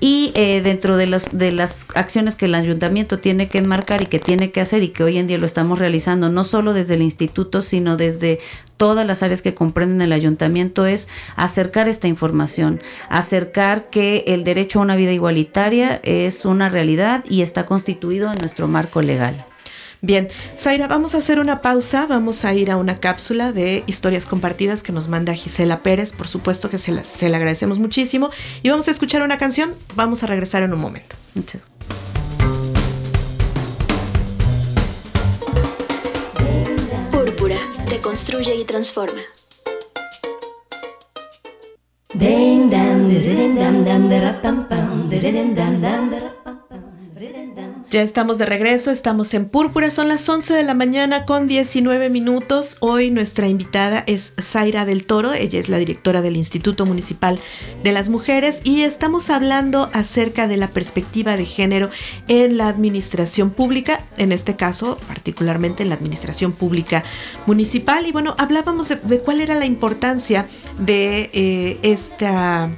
y 0.00 0.32
eh, 0.34 0.60
dentro 0.62 0.96
de, 0.96 1.06
los, 1.06 1.26
de 1.32 1.52
las 1.52 1.86
acciones 1.94 2.36
que 2.36 2.46
el 2.46 2.54
ayuntamiento 2.54 3.18
tiene 3.18 3.48
que 3.48 3.58
enmarcar 3.58 3.93
y 4.02 4.06
que 4.06 4.18
tiene 4.18 4.50
que 4.50 4.60
hacer 4.60 4.82
y 4.82 4.88
que 4.88 5.04
hoy 5.04 5.18
en 5.18 5.26
día 5.26 5.38
lo 5.38 5.46
estamos 5.46 5.78
realizando 5.78 6.30
no 6.30 6.44
solo 6.44 6.72
desde 6.72 6.94
el 6.94 7.02
instituto, 7.02 7.62
sino 7.62 7.96
desde 7.96 8.40
todas 8.76 9.06
las 9.06 9.22
áreas 9.22 9.42
que 9.42 9.54
comprenden 9.54 10.02
el 10.02 10.12
ayuntamiento 10.12 10.86
es 10.86 11.08
acercar 11.36 11.88
esta 11.88 12.08
información, 12.08 12.80
acercar 13.08 13.90
que 13.90 14.24
el 14.26 14.44
derecho 14.44 14.78
a 14.78 14.82
una 14.82 14.96
vida 14.96 15.12
igualitaria 15.12 16.00
es 16.02 16.44
una 16.44 16.68
realidad 16.68 17.24
y 17.28 17.42
está 17.42 17.66
constituido 17.66 18.32
en 18.32 18.38
nuestro 18.38 18.68
marco 18.68 19.02
legal. 19.02 19.44
Bien, 20.04 20.28
Zaira, 20.58 20.86
vamos 20.86 21.14
a 21.14 21.18
hacer 21.18 21.38
una 21.38 21.62
pausa, 21.62 22.06
vamos 22.06 22.44
a 22.44 22.52
ir 22.52 22.70
a 22.70 22.76
una 22.76 23.00
cápsula 23.00 23.52
de 23.52 23.84
historias 23.86 24.26
compartidas 24.26 24.82
que 24.82 24.92
nos 24.92 25.08
manda 25.08 25.32
Gisela 25.32 25.80
Pérez, 25.80 26.12
por 26.12 26.28
supuesto 26.28 26.68
que 26.68 26.76
se 26.76 26.92
la, 26.92 27.04
se 27.04 27.30
la 27.30 27.38
agradecemos 27.38 27.78
muchísimo, 27.78 28.28
y 28.62 28.68
vamos 28.68 28.86
a 28.86 28.90
escuchar 28.90 29.22
una 29.22 29.38
canción, 29.38 29.74
vamos 29.94 30.22
a 30.22 30.26
regresar 30.26 30.62
en 30.62 30.74
un 30.74 30.80
momento. 30.80 31.16
Muchas 31.34 31.62
construye 38.14 38.54
y 38.54 38.64
transforma. 38.64 39.22
Ya 47.94 48.02
estamos 48.02 48.38
de 48.38 48.46
regreso, 48.46 48.90
estamos 48.90 49.32
en 49.34 49.48
Púrpura, 49.48 49.88
son 49.88 50.08
las 50.08 50.28
11 50.28 50.52
de 50.52 50.64
la 50.64 50.74
mañana 50.74 51.24
con 51.24 51.46
19 51.46 52.10
minutos. 52.10 52.76
Hoy 52.80 53.12
nuestra 53.12 53.46
invitada 53.46 54.02
es 54.08 54.32
Zaira 54.40 54.84
del 54.84 55.06
Toro, 55.06 55.32
ella 55.32 55.60
es 55.60 55.68
la 55.68 55.78
directora 55.78 56.20
del 56.20 56.36
Instituto 56.36 56.86
Municipal 56.86 57.38
de 57.84 57.92
las 57.92 58.08
Mujeres 58.08 58.62
y 58.64 58.82
estamos 58.82 59.30
hablando 59.30 59.90
acerca 59.92 60.48
de 60.48 60.56
la 60.56 60.70
perspectiva 60.70 61.36
de 61.36 61.44
género 61.44 61.88
en 62.26 62.56
la 62.56 62.66
administración 62.66 63.50
pública, 63.50 64.04
en 64.16 64.32
este 64.32 64.56
caso 64.56 64.98
particularmente 65.06 65.84
en 65.84 65.90
la 65.90 65.94
administración 65.94 66.50
pública 66.50 67.04
municipal. 67.46 68.08
Y 68.08 68.10
bueno, 68.10 68.34
hablábamos 68.38 68.88
de, 68.88 69.20
cuál 69.20 69.40
era 69.40 69.54
la 69.54 69.66
importancia 69.66 70.48
de 70.80 71.30
eh, 71.32 71.78
esta 71.82 72.72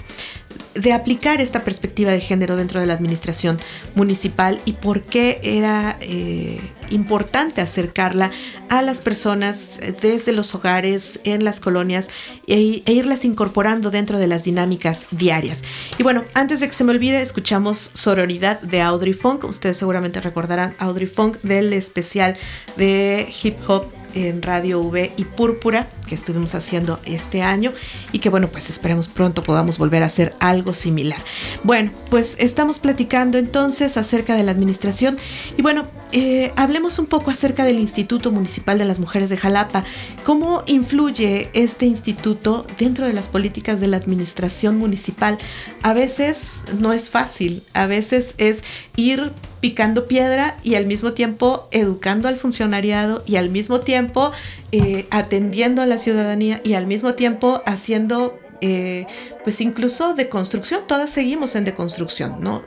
de 0.77 0.93
aplicar 0.93 1.41
esta 1.41 1.65
perspectiva 1.65 2.11
de 2.13 2.21
género 2.21 2.57
dentro 2.57 2.81
de 2.81 2.87
la 2.87 2.95
administración 2.95 3.59
municipal 3.95 4.61
y 4.65 4.73
por 4.73 5.03
qué 5.03 5.41
era 5.43 5.97
eh, 6.01 6.61
importante 6.91 7.61
acercarla 7.61 8.31
a 8.69 8.83
las 8.83 9.01
personas 9.01 9.79
desde 10.01 10.33
los 10.33 10.55
hogares, 10.55 11.21
en 11.25 11.45
las 11.45 11.61
colonias 11.61 12.09
e, 12.47 12.83
e, 12.85 12.93
irlas 12.93 13.25
incorporando 13.25 13.91
dentro 13.91 14.19
de 14.19 14.27
las 14.27 14.45
dinámicas 14.45 15.07
diarias. 15.11 15.63
Y 15.99 16.03
bueno, 16.03 16.25
antes 16.35 16.61
de 16.61 16.69
que 16.69 16.75
se 16.75 16.85
me 16.85 16.93
olvide, 16.93 17.21
escuchamos 17.23 17.91
Sororidad 17.95 18.61
de 18.61 18.81
Audrey 18.81 19.13
Funk. 19.13 19.45
Ustedes 19.45 19.77
seguramente 19.77 20.21
recordarán 20.21 20.75
Audrey 20.79 21.07
Funk 21.07 21.39
del 21.43 21.73
especial 21.73 22.37
de 22.77 23.29
hip 23.43 23.57
hop 23.69 23.87
en 24.17 24.43
Radio 24.43 24.81
V 24.81 25.13
y 25.17 25.25
Púrpura 25.25 25.89
que 26.07 26.15
estuvimos 26.15 26.55
haciendo 26.55 27.01
este 27.05 27.43
año 27.43 27.73
y 28.13 28.21
que 28.21 28.31
bueno, 28.31 28.49
pues 28.49 28.71
esperemos 28.71 29.09
pronto 29.09 29.43
podamos 29.43 29.77
volver 29.77 30.03
a 30.03 30.07
hacer 30.07 30.35
algo 30.41 30.73
similar. 30.73 31.19
Bueno, 31.65 31.91
pues 32.11 32.37
estamos 32.39 32.79
platicando 32.79 33.39
entonces 33.39 33.97
acerca 33.97 34.37
de 34.37 34.43
la 34.43 34.53
administración 34.53 35.19
y 35.57 35.63
bueno, 35.63 35.85
eh, 36.13 36.53
hablemos 36.77 36.99
un 36.99 37.07
poco 37.07 37.31
acerca 37.31 37.65
del 37.65 37.79
Instituto 37.79 38.31
Municipal 38.31 38.77
de 38.77 38.85
las 38.85 38.99
Mujeres 38.99 39.31
de 39.31 39.39
Jalapa. 39.39 39.83
¿Cómo 40.25 40.63
influye 40.67 41.49
este 41.55 41.87
instituto 41.87 42.67
dentro 42.79 43.07
de 43.07 43.15
las 43.15 43.29
políticas 43.29 43.81
de 43.81 43.87
la 43.87 43.97
administración 43.97 44.77
municipal? 44.77 45.39
A 45.83 45.95
veces 45.95 46.61
no 46.79 46.93
es 46.93 47.09
fácil, 47.09 47.63
a 47.73 47.87
veces 47.87 48.35
es 48.37 48.63
ir 48.95 49.33
picando 49.63 50.07
piedra 50.07 50.59
y 50.63 50.75
al 50.75 50.85
mismo 50.85 51.15
tiempo 51.15 51.67
educando 51.71 52.29
al 52.29 52.37
funcionariado 52.37 53.25
y 53.27 53.37
al 53.37 53.49
mismo 53.49 53.81
tiempo 53.81 54.33
eh, 54.71 55.07
atendiendo 55.11 55.81
a 55.81 55.87
la 55.87 55.97
ciudadanía 55.97 56.61
y 56.63 56.75
al 56.75 56.87
mismo 56.87 57.15
tiempo 57.15 57.63
haciendo 57.65 58.39
eh, 58.61 59.07
pues 59.45 59.61
incluso 59.61 60.15
de 60.15 60.29
construcción, 60.29 60.83
todas 60.87 61.11
seguimos 61.11 61.55
en 61.57 61.65
deconstrucción, 61.65 62.41
¿no? 62.41 62.63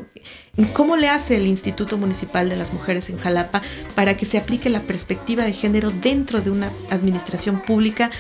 ¿Cómo 0.74 0.98
le 0.98 1.08
hace 1.08 1.38
el 1.38 1.48
Instituto 1.48 1.98
Municipal 1.98 2.50
de 2.50 2.58
las 2.58 2.74
Mujeres 2.74 3.10
en 3.10 3.18
Jalapa 3.18 3.62
para 3.96 4.18
que 4.18 4.26
se 4.26 4.38
aplique 4.38 4.70
la 4.70 4.82
perspectiva 4.82 5.44
de 5.44 5.54
género 5.54 5.92
dentro 5.92 6.42
de 6.42 6.52
una 6.52 6.70
administración 6.90 7.62
pública 7.62 8.12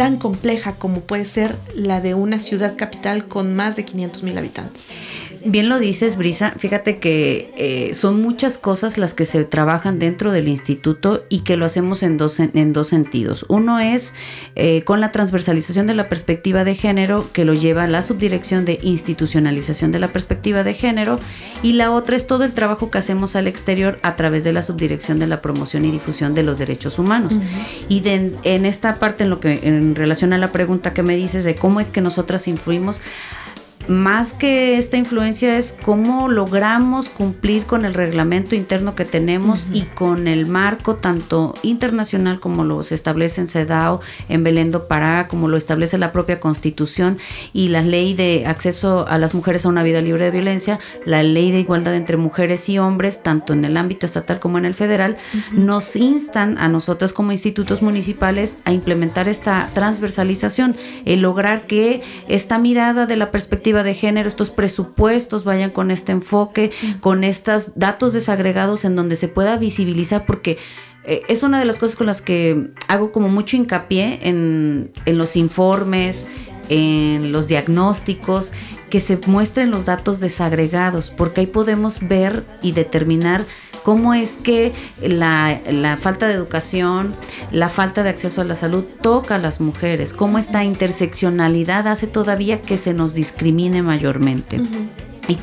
tan 0.00 0.16
compleja 0.16 0.76
como 0.76 1.02
puede 1.02 1.26
ser 1.26 1.54
la 1.74 2.00
de 2.00 2.14
una 2.14 2.38
ciudad 2.38 2.74
capital 2.74 3.26
con 3.26 3.54
más 3.54 3.76
de 3.76 3.84
500 3.84 4.22
mil 4.22 4.38
habitantes? 4.38 4.90
Bien 5.44 5.68
lo 5.68 5.78
dices, 5.78 6.16
Brisa. 6.16 6.54
Fíjate 6.56 6.98
que 6.98 7.52
eh, 7.56 7.94
son 7.94 8.20
muchas 8.22 8.56
cosas 8.56 8.96
las 8.96 9.12
que 9.12 9.26
se 9.26 9.44
trabajan 9.44 9.98
dentro 9.98 10.32
del 10.32 10.48
instituto 10.48 11.24
y 11.28 11.40
que 11.40 11.58
lo 11.58 11.66
hacemos 11.66 12.02
en 12.02 12.16
dos, 12.16 12.40
en, 12.40 12.72
dos 12.72 12.88
sentidos. 12.88 13.44
Uno 13.48 13.78
es 13.78 14.14
eh, 14.54 14.84
con 14.84 15.00
la 15.00 15.12
transversalización 15.12 15.86
de 15.86 15.94
la 15.94 16.08
perspectiva 16.08 16.64
de 16.64 16.74
género, 16.74 17.30
que 17.32 17.44
lo 17.44 17.52
lleva 17.52 17.86
la 17.86 18.00
subdirección 18.00 18.64
de 18.64 18.80
institucionalización 18.82 19.92
de 19.92 19.98
la 19.98 20.08
perspectiva 20.08 20.62
de 20.62 20.72
género, 20.74 21.20
y 21.62 21.74
la 21.74 21.90
otra 21.90 22.16
es 22.16 22.26
todo 22.26 22.44
el 22.44 22.52
trabajo 22.52 22.90
que 22.90 22.98
hacemos 22.98 23.36
al 23.36 23.48
exterior 23.48 23.98
a 24.02 24.16
través 24.16 24.44
de 24.44 24.52
la 24.52 24.62
subdirección 24.62 25.18
de 25.18 25.26
la 25.26 25.42
promoción 25.42 25.84
y 25.84 25.90
difusión 25.90 26.34
de 26.34 26.42
los 26.42 26.58
derechos 26.58 26.98
humanos. 26.98 27.34
Y 27.88 28.02
en 28.06 28.66
esta 28.66 28.98
parte, 28.98 29.24
en 29.24 29.30
lo 29.30 29.40
que 29.40 29.60
en 29.62 29.89
relación 29.94 30.32
a 30.32 30.38
la 30.38 30.52
pregunta 30.52 30.92
que 30.92 31.02
me 31.02 31.16
dices 31.16 31.44
de 31.44 31.54
cómo 31.54 31.80
es 31.80 31.90
que 31.90 32.00
nosotras 32.00 32.48
influimos, 32.48 33.00
más 33.88 34.32
que 34.32 34.78
esta 34.78 34.96
influencia 34.96 35.56
es 35.56 35.76
cómo 35.82 36.28
logramos 36.28 37.08
cumplir 37.08 37.64
con 37.64 37.84
el 37.84 37.94
reglamento 37.94 38.54
interno 38.54 38.94
que 38.94 39.04
tenemos 39.04 39.66
y 39.72 39.82
con 39.82 40.28
el 40.28 40.46
marco 40.46 40.96
tanto 40.96 41.54
internacional 41.62 42.40
como 42.40 42.64
lo 42.64 42.82
se 42.82 42.94
establece 42.94 43.40
en 43.40 43.48
CEDAW, 43.48 44.00
en 44.28 44.44
Belén 44.44 44.70
do 44.70 44.86
Pará, 44.86 45.28
como 45.28 45.48
lo 45.48 45.56
establece 45.56 45.98
la 45.98 46.12
propia 46.12 46.40
Constitución 46.40 47.18
y 47.52 47.68
la 47.68 47.82
ley 47.82 48.14
de 48.14 48.44
acceso 48.46 49.06
a 49.08 49.18
las 49.18 49.34
mujeres 49.34 49.64
a 49.64 49.68
una 49.68 49.82
vida 49.82 50.00
libre 50.00 50.26
de 50.26 50.30
violencia, 50.30 50.78
la 51.04 51.22
ley 51.22 51.50
de 51.50 51.60
igualdad 51.60 51.94
entre 51.94 52.16
mujeres 52.16 52.68
y 52.68 52.78
hombres, 52.78 53.22
tanto 53.22 53.52
en 53.52 53.64
el 53.64 53.76
ámbito 53.76 54.06
estatal 54.06 54.40
como 54.40 54.58
en 54.58 54.64
el 54.64 54.74
federal, 54.74 55.16
nos 55.52 55.96
instan 55.96 56.58
a 56.58 56.68
nosotras 56.68 57.12
como 57.12 57.32
institutos 57.32 57.82
municipales 57.82 58.58
a 58.64 58.72
implementar 58.72 59.28
esta 59.28 59.68
transversalización, 59.74 60.76
el 61.04 61.22
lograr 61.22 61.66
que 61.66 62.02
esta 62.28 62.58
mirada 62.58 63.06
de 63.06 63.16
la 63.16 63.30
perspectiva 63.30 63.69
de 63.72 63.94
género, 63.94 64.28
estos 64.28 64.50
presupuestos 64.50 65.44
vayan 65.44 65.70
con 65.70 65.90
este 65.90 66.12
enfoque, 66.12 66.70
con 67.00 67.24
estos 67.24 67.72
datos 67.76 68.12
desagregados 68.12 68.84
en 68.84 68.96
donde 68.96 69.16
se 69.16 69.28
pueda 69.28 69.56
visibilizar, 69.56 70.26
porque 70.26 70.58
eh, 71.04 71.22
es 71.28 71.42
una 71.42 71.58
de 71.58 71.64
las 71.64 71.78
cosas 71.78 71.96
con 71.96 72.06
las 72.06 72.20
que 72.20 72.70
hago 72.88 73.12
como 73.12 73.28
mucho 73.28 73.56
hincapié 73.56 74.18
en, 74.22 74.92
en 75.06 75.18
los 75.18 75.36
informes, 75.36 76.26
en 76.68 77.32
los 77.32 77.48
diagnósticos, 77.48 78.52
que 78.90 79.00
se 79.00 79.18
muestren 79.26 79.70
los 79.70 79.86
datos 79.86 80.20
desagregados, 80.20 81.10
porque 81.10 81.42
ahí 81.42 81.46
podemos 81.46 82.00
ver 82.06 82.44
y 82.60 82.72
determinar 82.72 83.44
cómo 83.82 84.14
es 84.14 84.36
que 84.36 84.72
la, 85.02 85.96
falta 85.98 86.28
de 86.28 86.34
educación, 86.34 87.14
la 87.50 87.68
falta 87.68 88.02
de 88.02 88.10
acceso 88.10 88.40
a 88.40 88.44
la 88.44 88.54
salud 88.54 88.84
toca 89.02 89.36
a 89.36 89.38
las 89.38 89.60
mujeres, 89.60 90.12
cómo 90.12 90.38
esta 90.38 90.64
interseccionalidad 90.64 91.88
hace 91.88 92.06
todavía 92.06 92.62
que 92.62 92.78
se 92.78 92.94
nos 92.94 93.14
discrimine 93.14 93.82
mayormente. 93.82 94.58
Y 95.28 95.38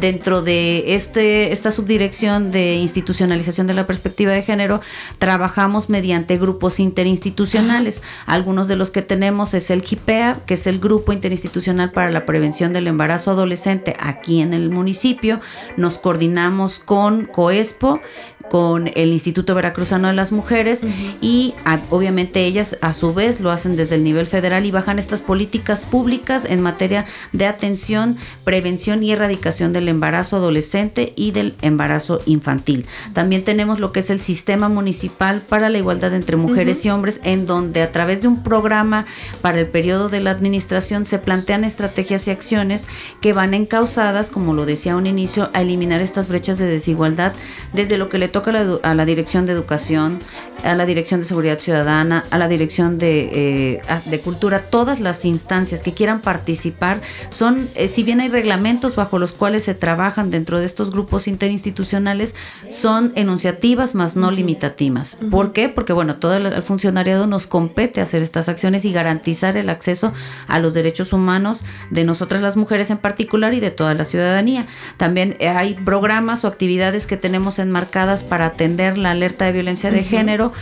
dentro 0.00 0.42
de 0.42 0.94
este, 0.94 1.52
esta 1.52 1.70
subdirección 1.70 2.50
de 2.50 2.76
institucionalización 2.76 3.66
de 3.66 3.74
la 3.74 3.86
perspectiva 3.86 4.32
de 4.32 4.42
género, 4.42 4.80
trabajamos 5.18 5.90
mediante 5.90 6.38
grupos 6.38 6.80
interinstitucionales. 6.80 8.02
Algunos 8.26 8.68
de 8.68 8.76
los 8.76 8.90
que 8.90 9.02
tenemos 9.02 9.54
es 9.54 9.70
el 9.70 9.82
GIPEA, 9.82 10.40
que 10.46 10.54
es 10.54 10.66
el 10.66 10.78
Grupo 10.78 11.12
Interinstitucional 11.12 11.92
para 11.92 12.10
la 12.10 12.24
Prevención 12.24 12.72
del 12.72 12.86
Embarazo 12.86 13.32
Adolescente 13.32 13.94
aquí 14.00 14.40
en 14.40 14.54
el 14.54 14.70
municipio. 14.70 15.40
Nos 15.76 15.98
coordinamos 15.98 16.78
con 16.78 17.26
COESPO, 17.26 18.00
con 18.50 18.90
el 18.94 19.12
Instituto 19.12 19.54
Veracruzano 19.54 20.08
de 20.08 20.14
las 20.14 20.32
Mujeres 20.32 20.82
y 21.20 21.54
obviamente 21.90 22.44
ellas 22.44 22.76
a 22.80 22.92
su 22.92 23.14
vez 23.14 23.40
lo 23.40 23.50
hacen 23.50 23.76
desde 23.76 23.96
el 23.96 24.04
nivel 24.04 24.26
federal 24.26 24.66
y 24.66 24.70
bajan 24.70 24.98
estas 24.98 25.20
políticas 25.20 25.84
públicas 25.84 26.44
en 26.44 26.60
materia 26.60 27.04
de 27.32 27.46
atención, 27.46 28.16
prevención 28.44 29.02
y 29.02 29.12
erradicación 29.12 29.72
del 29.72 29.88
embarazo 29.88 30.36
adolescente 30.36 31.12
y 31.16 31.32
del 31.32 31.54
embarazo 31.62 32.20
infantil. 32.26 32.86
También 33.12 33.44
tenemos 33.44 33.80
lo 33.80 33.92
que 33.92 34.00
es 34.00 34.10
el 34.10 34.20
Sistema 34.20 34.68
Municipal 34.68 35.42
para 35.42 35.68
la 35.68 35.78
Igualdad 35.78 36.14
entre 36.14 36.36
Mujeres 36.36 36.84
y 36.84 36.90
Hombres, 36.90 37.20
en 37.24 37.46
donde 37.46 37.82
a 37.82 37.92
través 37.92 38.22
de 38.22 38.28
un 38.28 38.42
programa 38.42 39.06
para 39.40 39.60
el 39.60 39.66
periodo 39.66 40.08
de 40.08 40.20
la 40.20 40.30
administración 40.30 41.04
se 41.04 41.18
plantean 41.18 41.64
estrategias 41.64 42.26
y 42.26 42.30
acciones 42.30 42.86
que 43.20 43.32
van 43.32 43.54
encausadas, 43.54 44.30
como 44.30 44.54
lo 44.54 44.66
decía 44.66 44.92
a 44.92 44.96
un 44.96 45.06
inicio, 45.06 45.50
a 45.52 45.62
eliminar 45.62 46.00
estas 46.00 46.28
brechas 46.28 46.58
de 46.58 46.66
desigualdad 46.66 47.32
desde 47.72 47.98
lo 47.98 48.08
que 48.08 48.18
le 48.18 48.28
toca 48.28 48.37
a 48.46 48.94
la, 48.94 49.04
Dirección 49.04 49.46
de 49.46 49.52
Educación, 49.52 50.18
a 50.64 50.74
la 50.74 50.86
Dirección 50.86 51.20
de 51.20 51.26
Seguridad 51.26 51.58
Ciudadana, 51.58 52.24
a 52.30 52.38
la 52.38 52.48
Dirección 52.48 52.98
de, 52.98 53.76
eh, 53.76 53.82
de 54.06 54.20
Cultura, 54.20 54.62
todas 54.70 55.00
las 55.00 55.24
instancias 55.24 55.82
que 55.82 55.92
quieran 55.92 56.20
participar 56.20 57.00
son, 57.28 57.68
eh, 57.74 57.88
si 57.88 58.02
bien 58.02 58.20
hay 58.20 58.28
reglamentos 58.28 58.96
bajo 58.96 59.18
los 59.18 59.32
cuales 59.32 59.64
se 59.64 59.74
trabajan 59.74 60.30
dentro 60.30 60.60
de 60.60 60.66
estos 60.66 60.90
grupos 60.90 61.28
interinstitucionales, 61.28 62.34
son 62.70 63.12
enunciativas 63.14 63.94
más 63.94 64.16
no 64.16 64.30
limitativas. 64.30 65.18
¿Por 65.30 65.52
qué? 65.52 65.68
Porque 65.68 65.92
bueno, 65.92 66.16
todo 66.16 66.36
el, 66.36 66.62
funcionariado 66.62 67.26
nos 67.26 67.46
compete 67.46 68.00
hacer 68.00 68.22
estas 68.22 68.48
acciones 68.48 68.84
y 68.84 68.92
garantizar 68.92 69.56
el 69.56 69.68
acceso 69.68 70.12
a 70.46 70.58
los 70.58 70.74
derechos 70.74 71.12
humanos 71.12 71.64
de 71.90 72.04
nosotras 72.04 72.42
las 72.42 72.56
mujeres 72.56 72.90
en 72.90 72.98
particular 72.98 73.54
y 73.54 73.60
de 73.60 73.70
toda 73.70 73.94
la 73.94 74.04
ciudadanía. 74.04 74.66
También 74.96 75.36
eh, 75.38 75.48
hay 75.48 75.74
programas 75.74 76.44
o 76.44 76.48
actividades 76.48 77.06
que 77.06 77.16
tenemos 77.16 77.58
enmarcadas 77.58 78.22
para 78.28 78.46
atender 78.46 78.98
la 78.98 79.12
alerta 79.12 79.46
de 79.46 79.52
violencia 79.52 79.90
de 79.90 80.04
género. 80.04 80.52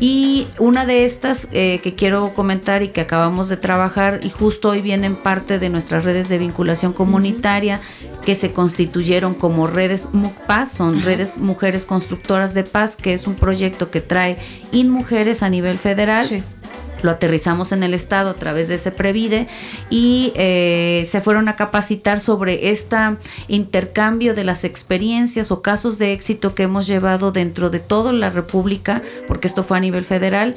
Y 0.00 0.48
una 0.58 0.86
de 0.86 1.04
estas 1.04 1.48
eh, 1.52 1.80
que 1.82 1.94
quiero 1.94 2.34
comentar 2.34 2.82
y 2.82 2.88
que 2.88 3.00
acabamos 3.00 3.48
de 3.48 3.56
trabajar 3.56 4.20
y 4.22 4.30
justo 4.30 4.70
hoy 4.70 4.82
vienen 4.82 5.14
parte 5.14 5.58
de 5.58 5.70
nuestras 5.70 6.04
redes 6.04 6.28
de 6.28 6.38
vinculación 6.38 6.92
comunitaria 6.92 7.80
que 8.24 8.34
se 8.34 8.52
constituyeron 8.52 9.34
como 9.34 9.66
redes 9.66 10.08
MUCPAS, 10.12 10.72
son 10.72 11.02
redes 11.02 11.38
Mujeres 11.38 11.84
Constructoras 11.84 12.54
de 12.54 12.64
Paz, 12.64 12.96
que 12.96 13.12
es 13.12 13.26
un 13.26 13.34
proyecto 13.34 13.90
que 13.90 14.00
trae 14.00 14.38
InMujeres 14.72 15.42
a 15.42 15.48
nivel 15.48 15.78
federal 15.78 16.42
lo 17.04 17.10
aterrizamos 17.10 17.70
en 17.72 17.82
el 17.82 17.92
Estado 17.92 18.30
a 18.30 18.34
través 18.34 18.68
de 18.68 18.76
ese 18.76 18.90
Previde 18.90 19.46
y 19.90 20.32
eh, 20.36 21.06
se 21.06 21.20
fueron 21.20 21.48
a 21.48 21.54
capacitar 21.54 22.18
sobre 22.18 22.70
este 22.70 22.96
intercambio 23.46 24.34
de 24.34 24.42
las 24.42 24.64
experiencias 24.64 25.50
o 25.50 25.60
casos 25.60 25.98
de 25.98 26.12
éxito 26.12 26.54
que 26.54 26.62
hemos 26.62 26.86
llevado 26.86 27.30
dentro 27.30 27.68
de 27.68 27.80
toda 27.80 28.12
la 28.12 28.30
República, 28.30 29.02
porque 29.26 29.48
esto 29.48 29.62
fue 29.62 29.76
a 29.76 29.80
nivel 29.80 30.04
federal, 30.04 30.54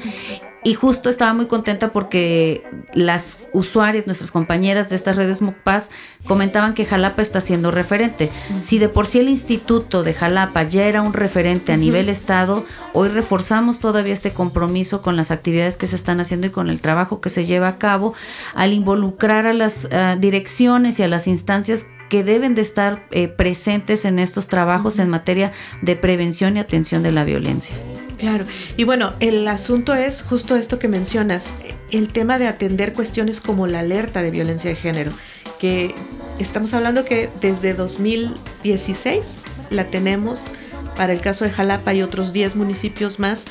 y 0.64 0.74
justo 0.74 1.08
estaba 1.08 1.32
muy 1.34 1.46
contenta 1.46 1.92
porque 1.92 2.64
las 2.92 3.48
usuarias, 3.52 4.06
nuestras 4.06 4.30
compañeras 4.30 4.88
de 4.88 4.96
estas 4.96 5.16
redes 5.16 5.40
MUCPAS, 5.40 5.90
comentaban 6.26 6.74
que 6.74 6.84
Jalapa 6.84 7.22
está 7.22 7.40
siendo 7.40 7.70
referente. 7.70 8.30
Si 8.62 8.78
de 8.78 8.88
por 8.88 9.06
sí 9.06 9.20
el 9.20 9.28
instituto 9.28 10.02
de 10.02 10.14
Jalapa 10.14 10.64
ya 10.64 10.86
era 10.86 11.02
un 11.02 11.12
referente 11.12 11.72
a 11.72 11.76
nivel 11.76 12.08
estado, 12.08 12.64
hoy 12.92 13.08
reforzamos 13.08 13.78
todavía 13.78 14.12
este 14.12 14.32
compromiso 14.32 15.00
con 15.00 15.16
las 15.16 15.30
actividades 15.30 15.76
que 15.76 15.86
se 15.86 15.96
están 15.96 16.20
haciendo 16.20 16.48
y 16.48 16.50
con 16.50 16.70
el 16.70 16.80
trabajo 16.80 17.20
que 17.20 17.28
se 17.28 17.46
lleva 17.46 17.68
a 17.68 17.78
cabo 17.78 18.14
al 18.54 18.72
involucrar 18.72 19.46
a 19.46 19.52
las 19.52 19.86
eh, 19.90 20.16
direcciones 20.18 20.98
y 20.98 21.04
a 21.04 21.08
las 21.08 21.28
instancias 21.28 21.86
que 22.08 22.24
deben 22.24 22.54
de 22.54 22.62
estar 22.62 23.06
eh, 23.10 23.28
presentes 23.28 24.04
en 24.04 24.18
estos 24.18 24.48
trabajos 24.48 24.98
en 24.98 25.08
materia 25.08 25.52
de 25.82 25.96
prevención 25.96 26.56
y 26.56 26.60
atención 26.60 27.02
de 27.02 27.12
la 27.12 27.24
violencia. 27.24 27.76
Claro, 28.18 28.46
y 28.76 28.84
bueno, 28.84 29.12
el 29.20 29.46
asunto 29.46 29.94
es 29.94 30.22
justo 30.22 30.56
esto 30.56 30.78
que 30.78 30.88
mencionas, 30.88 31.54
el 31.92 32.08
tema 32.08 32.38
de 32.38 32.48
atender 32.48 32.92
cuestiones 32.92 33.40
como 33.40 33.66
la 33.66 33.80
alerta 33.80 34.22
de 34.22 34.30
violencia 34.30 34.70
de 34.70 34.76
género, 34.76 35.12
que 35.60 35.94
estamos 36.38 36.74
hablando 36.74 37.04
que 37.04 37.30
desde 37.40 37.74
2016 37.74 39.24
la 39.70 39.84
tenemos 39.84 40.50
para 40.96 41.12
el 41.12 41.20
caso 41.20 41.44
de 41.44 41.52
Jalapa 41.52 41.94
y 41.94 42.02
otros 42.02 42.32
10 42.32 42.56
municipios 42.56 43.20
más 43.20 43.44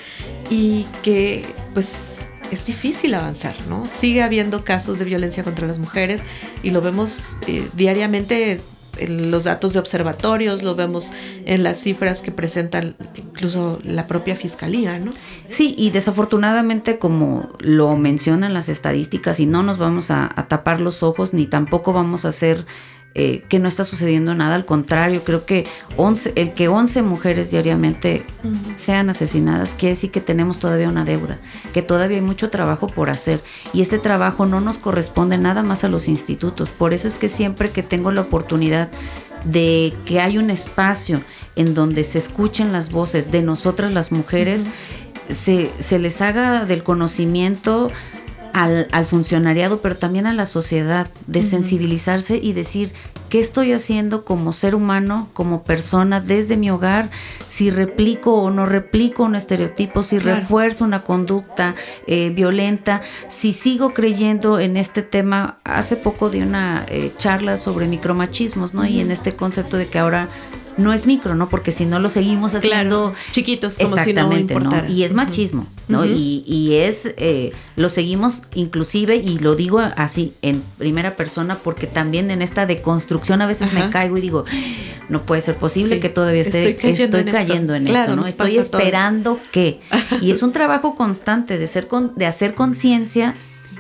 y 0.50 0.86
que 1.02 1.46
pues 1.74 2.28
es 2.52 2.66
difícil 2.66 3.14
avanzar, 3.14 3.56
¿no? 3.68 3.88
Sigue 3.88 4.24
habiendo 4.24 4.64
casos 4.64 5.00
de 5.00 5.06
violencia 5.06 5.44
contra 5.44 5.68
las 5.68 5.80
mujeres 5.80 6.22
y 6.64 6.72
lo 6.72 6.82
vemos 6.82 7.38
eh, 7.48 7.68
diariamente 7.74 8.62
en 9.00 9.32
los 9.32 9.44
datos 9.44 9.74
de 9.74 9.80
observatorios, 9.80 10.64
lo 10.64 10.76
vemos 10.76 11.12
en 11.46 11.64
las 11.64 11.80
cifras 11.80 12.22
que 12.22 12.32
presentan 12.32 12.96
incluso 13.16 13.80
la 13.84 14.08
propia 14.08 14.36
fiscalía, 14.36 15.00
¿no? 15.00 15.12
Sí, 15.50 15.76
y 15.78 15.92
desafortunadamente 15.92 16.98
como 16.98 17.50
lo 17.60 17.96
mencionan 17.96 18.54
las 18.54 18.70
estadísticas 18.70 19.40
y 19.40 19.46
no 19.46 19.64
nos 19.64 19.78
vamos 19.78 20.12
a, 20.12 20.30
a 20.36 20.48
tapar 20.48 20.82
los 20.82 21.04
ojos 21.04 21.34
ni 21.34 21.46
tampoco 21.46 21.94
vamos 21.94 22.26
a 22.26 22.30
hacer 22.30 22.66
eh, 23.20 23.42
que 23.50 23.58
no 23.58 23.68
está 23.68 23.84
sucediendo 23.84 24.36
nada, 24.36 24.54
al 24.54 24.66
contrario, 24.66 25.24
creo 25.24 25.44
que 25.44 25.66
11, 25.96 26.34
el 26.36 26.54
que 26.54 26.68
11 26.68 27.02
mujeres 27.02 27.50
diariamente 27.50 28.24
sean 28.76 29.10
asesinadas 29.10 29.74
quiere 29.74 29.96
decir 29.96 30.12
que 30.12 30.22
tenemos 30.22 30.60
todavía 30.60 30.88
una 30.88 31.04
deuda, 31.04 31.40
que 31.74 31.82
todavía 31.82 32.18
hay 32.18 32.24
mucho 32.24 32.52
trabajo 32.52 32.86
por 32.86 33.10
hacer. 33.10 33.42
Y 33.74 33.82
este 33.82 33.98
trabajo 33.98 34.46
no 34.46 34.62
nos 34.62 34.78
corresponde 34.78 35.40
nada 35.40 35.64
más 35.64 35.84
a 35.84 35.88
los 35.88 36.08
institutos, 36.08 36.70
por 36.70 36.94
eso 36.94 37.08
es 37.08 37.16
que 37.16 37.28
siempre 37.28 37.72
que 37.72 37.82
tengo 37.82 38.12
la 38.12 38.22
oportunidad 38.22 38.88
de 39.46 39.96
que 40.06 40.22
hay 40.22 40.38
un 40.38 40.52
espacio 40.52 41.20
en 41.56 41.74
donde 41.74 42.04
se 42.04 42.20
escuchen 42.20 42.72
las 42.72 42.92
voces 42.92 43.32
de 43.32 43.42
nosotras 43.42 43.92
las 43.92 44.12
mujeres, 44.12 44.68
se, 45.28 45.72
se 45.80 45.98
les 45.98 46.22
haga 46.22 46.66
del 46.66 46.84
conocimiento 46.84 47.92
al, 48.64 49.06
funcionariado, 49.06 49.82
pero 49.82 49.96
también 49.96 50.26
a 50.26 50.34
la 50.34 50.46
sociedad, 50.46 51.08
de 51.28 51.44
sensibilizarse 51.44 52.40
y 52.42 52.54
decir 52.54 52.92
qué 53.30 53.40
estoy 53.40 53.74
haciendo 53.74 54.26
como 54.26 54.52
ser 54.54 54.74
humano, 54.74 55.30
como 55.34 55.64
persona, 55.64 56.22
desde 56.22 56.58
mi 56.58 56.72
hogar, 56.72 57.10
si 57.48 57.70
replico 57.70 58.34
o 58.34 58.50
no 58.50 58.66
replico 58.66 59.24
un 59.24 59.36
estereotipo, 59.36 60.02
si 60.02 60.18
refuerzo 60.18 60.86
una 60.86 61.04
conducta 61.04 61.76
eh, 62.08 62.32
violenta, 62.32 63.02
si 63.28 63.54
sigo 63.54 63.94
creyendo 63.94 64.60
en 64.60 64.78
este 64.78 65.04
tema. 65.04 65.60
Hace 65.64 65.96
poco 65.96 66.30
di 66.30 66.42
una 66.42 66.86
eh, 66.88 67.12
charla 67.18 67.58
sobre 67.58 67.88
micromachismos, 67.88 68.74
¿no? 68.74 68.86
Y 68.86 69.02
en 69.02 69.12
este 69.12 69.36
concepto 69.36 69.78
de 69.78 69.88
que 69.88 70.00
ahora 70.00 70.30
no 70.78 70.94
es 70.94 71.06
micro, 71.06 71.36
¿no? 71.36 71.50
Porque 71.50 71.72
si 71.72 71.86
no 71.86 72.00
lo 72.00 72.10
seguimos 72.10 72.54
haciendo 72.54 73.14
chiquitos, 73.32 73.78
como 73.78 73.98
si 73.98 74.14
no, 74.14 74.36
importara. 74.36 74.88
Y 74.90 75.04
es 75.04 75.14
machismo, 75.14 75.68
¿no? 75.88 76.06
y, 76.06 76.44
y, 76.46 76.76
es, 76.76 77.14
eh, 77.18 77.52
lo 77.76 77.90
seguimos 77.90 78.44
inclusive, 78.54 79.16
y 79.18 79.40
lo 79.40 79.56
digo 79.56 79.80
así 79.80 80.34
en 80.42 80.62
primera 80.78 81.16
persona, 81.16 81.58
porque 81.64 81.88
también 81.88 82.32
en 82.32 82.42
esta 82.42 82.66
deconstrucción 82.66 83.42
a 83.42 83.48
veces 83.48 83.74
me 83.74 83.90
caigo 83.90 84.18
y 84.18 84.22
digo, 84.22 84.46
no 85.10 85.24
puede 85.24 85.42
ser 85.42 85.58
posible 85.58 86.00
que 86.00 86.10
todavía 86.10 86.42
esté, 86.42 86.70
estoy 86.70 87.26
cayendo 87.26 87.76
en 87.76 87.88
esto, 87.88 88.16
¿no? 88.16 88.26
Estoy 88.26 88.58
esperando 88.58 89.40
que. 89.52 89.80
Y 90.22 90.32
es 90.32 90.42
un 90.42 90.52
trabajo 90.52 90.96
constante 90.96 91.58
de, 91.58 91.68
ser 91.68 91.88
con, 91.88 92.14
de 92.16 92.26
hacer 92.26 92.56
conciencia 92.56 93.36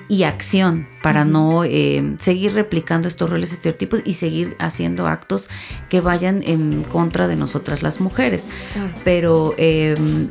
y 0.09 0.23
acción 0.23 0.87
para 1.01 1.25
no 1.25 1.63
eh, 1.63 2.15
seguir 2.17 2.53
replicando 2.53 3.07
estos 3.07 3.29
roles 3.29 3.51
estereotipos 3.51 4.01
y 4.05 4.13
seguir 4.13 4.55
haciendo 4.59 5.07
actos 5.07 5.49
que 5.89 6.01
vayan 6.01 6.43
en 6.43 6.83
contra 6.83 7.27
de 7.27 7.35
nosotras 7.35 7.81
las 7.81 7.99
mujeres. 7.99 8.47
Pero 9.03 9.53
em, 9.57 10.29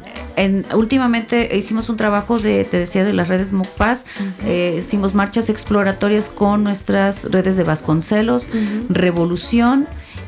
últimamente 0.74 1.56
hicimos 1.56 1.88
un 1.88 1.96
trabajo 1.96 2.38
de, 2.38 2.64
te 2.64 2.78
decía, 2.78 3.04
de 3.04 3.12
las 3.12 3.28
redes 3.28 3.52
MUCPAS, 3.52 4.06
eh, 4.44 4.76
hicimos 4.78 5.14
marchas 5.14 5.48
exploratorias 5.48 6.28
con 6.30 6.64
nuestras 6.64 7.24
redes 7.24 7.56
de 7.56 7.64
Vasconcelos, 7.64 8.48
Revolución 8.88 9.86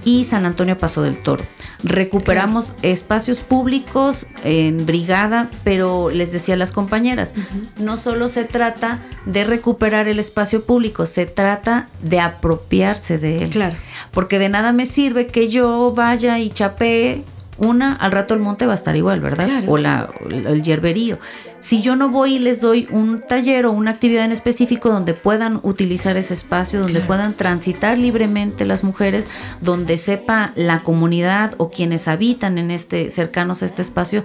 y 0.08 0.24
San 0.24 0.46
Antonio 0.46 0.78
Paso 0.78 1.02
del 1.02 1.18
Toro. 1.18 1.44
Recuperamos 1.84 2.72
espacios 2.80 3.42
públicos 3.42 4.26
en 4.42 4.86
brigada, 4.86 5.50
pero 5.64 6.08
les 6.08 6.32
decía 6.32 6.54
a 6.54 6.56
las 6.56 6.72
compañeras, 6.72 7.34
no 7.76 7.98
solo 7.98 8.28
se 8.28 8.44
trata 8.44 9.00
de 9.26 9.44
recuperar 9.44 10.08
el 10.08 10.18
espacio 10.18 10.64
público, 10.64 11.04
se 11.04 11.26
trata 11.26 11.88
de 12.02 12.20
apropiarse 12.20 13.18
de 13.18 13.42
él. 13.42 13.50
Claro. 13.50 13.76
Porque 14.10 14.38
de 14.38 14.48
nada 14.48 14.72
me 14.72 14.86
sirve 14.86 15.26
que 15.26 15.48
yo 15.48 15.92
vaya 15.94 16.38
y 16.38 16.48
chapee 16.48 17.22
una, 17.58 17.94
al 17.94 18.12
rato 18.12 18.32
el 18.32 18.40
monte 18.40 18.64
va 18.64 18.72
a 18.72 18.76
estar 18.76 18.96
igual, 18.96 19.20
¿verdad? 19.20 19.48
O 19.66 19.76
la, 19.76 20.08
el 20.30 20.62
hierberío. 20.62 21.18
Si 21.60 21.82
yo 21.82 21.96
no 21.96 22.08
voy 22.08 22.36
y 22.36 22.38
les 22.38 22.60
doy 22.60 22.86
un 22.90 23.20
taller 23.20 23.66
o 23.66 23.72
una 23.72 23.90
actividad 23.90 24.24
en 24.24 24.32
específico 24.32 24.90
donde 24.90 25.12
puedan 25.12 25.58
utilizar 25.64 26.16
ese 26.16 26.34
espacio, 26.34 26.80
donde 26.80 27.00
puedan 27.00 27.34
transitar 27.34 27.98
libremente 27.98 28.64
las 28.64 28.84
mujeres, 28.84 29.26
donde 29.60 29.98
sepa 29.98 30.52
la 30.54 30.80
comunidad 30.80 31.54
o 31.58 31.70
quienes 31.70 32.06
habitan 32.06 32.58
en 32.58 32.70
este, 32.70 33.10
cercanos 33.10 33.62
a 33.62 33.66
este 33.66 33.82
espacio, 33.82 34.22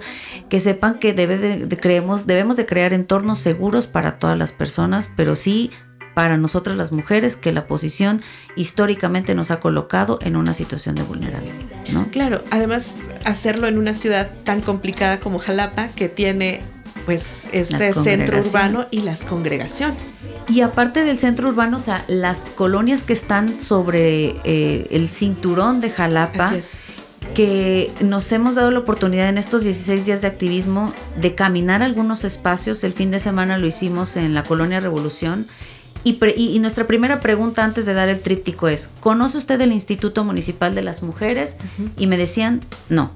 que 0.48 0.60
sepan 0.60 0.98
que 1.00 1.12
debe 1.12 1.38
de, 1.38 1.76
creemos, 1.76 2.26
debemos 2.26 2.56
de 2.56 2.66
crear 2.66 2.92
entornos 2.92 3.40
seguros 3.40 3.88
para 3.88 4.18
todas 4.18 4.38
las 4.38 4.52
personas, 4.52 5.08
pero 5.16 5.34
sí 5.34 5.70
para 6.14 6.36
nosotras 6.36 6.76
las 6.76 6.92
mujeres 6.92 7.34
que 7.34 7.52
la 7.52 7.66
posición 7.66 8.22
históricamente 8.54 9.34
nos 9.34 9.50
ha 9.50 9.58
colocado 9.58 10.20
en 10.22 10.36
una 10.36 10.54
situación 10.54 10.94
de 10.94 11.02
vulnerabilidad. 11.02 11.56
¿no? 11.92 12.06
Claro, 12.12 12.44
además 12.52 12.94
hacerlo 13.24 13.66
en 13.66 13.78
una 13.78 13.94
ciudad 13.94 14.30
tan 14.44 14.60
complicada 14.60 15.18
como 15.18 15.40
Jalapa 15.40 15.88
que 15.88 16.08
tiene 16.08 16.62
pues 17.04 17.46
este 17.52 17.92
centro 17.92 18.38
urbano 18.38 18.86
y 18.90 19.02
las 19.02 19.24
congregaciones. 19.24 20.02
Y 20.48 20.60
aparte 20.60 21.04
del 21.04 21.18
centro 21.18 21.48
urbano, 21.48 21.78
o 21.78 21.80
sea, 21.80 22.04
las 22.06 22.50
colonias 22.50 23.02
que 23.02 23.12
están 23.12 23.56
sobre 23.56 24.36
eh, 24.44 24.86
el 24.90 25.08
cinturón 25.08 25.80
de 25.80 25.90
Jalapa, 25.90 26.52
que 27.34 27.90
nos 28.00 28.30
hemos 28.32 28.54
dado 28.54 28.70
la 28.70 28.80
oportunidad 28.80 29.28
en 29.28 29.38
estos 29.38 29.64
16 29.64 30.04
días 30.04 30.20
de 30.20 30.28
activismo 30.28 30.92
de 31.16 31.34
caminar 31.34 31.82
algunos 31.82 32.24
espacios. 32.24 32.84
El 32.84 32.92
fin 32.92 33.10
de 33.10 33.18
semana 33.18 33.56
lo 33.56 33.66
hicimos 33.66 34.16
en 34.16 34.34
la 34.34 34.44
colonia 34.44 34.80
Revolución 34.80 35.46
y, 36.04 36.58
nuestra 36.58 36.86
primera 36.86 37.20
pregunta 37.20 37.64
antes 37.64 37.86
de 37.86 37.94
dar 37.94 38.10
el 38.10 38.20
tríptico 38.20 38.68
es, 38.68 38.90
¿conoce 39.00 39.38
usted 39.38 39.58
el 39.62 39.72
Instituto 39.72 40.22
Municipal 40.22 40.74
de 40.74 40.82
las 40.82 41.02
Mujeres? 41.02 41.56
Y 41.96 42.06
me 42.06 42.18
decían, 42.18 42.60
no. 42.90 43.12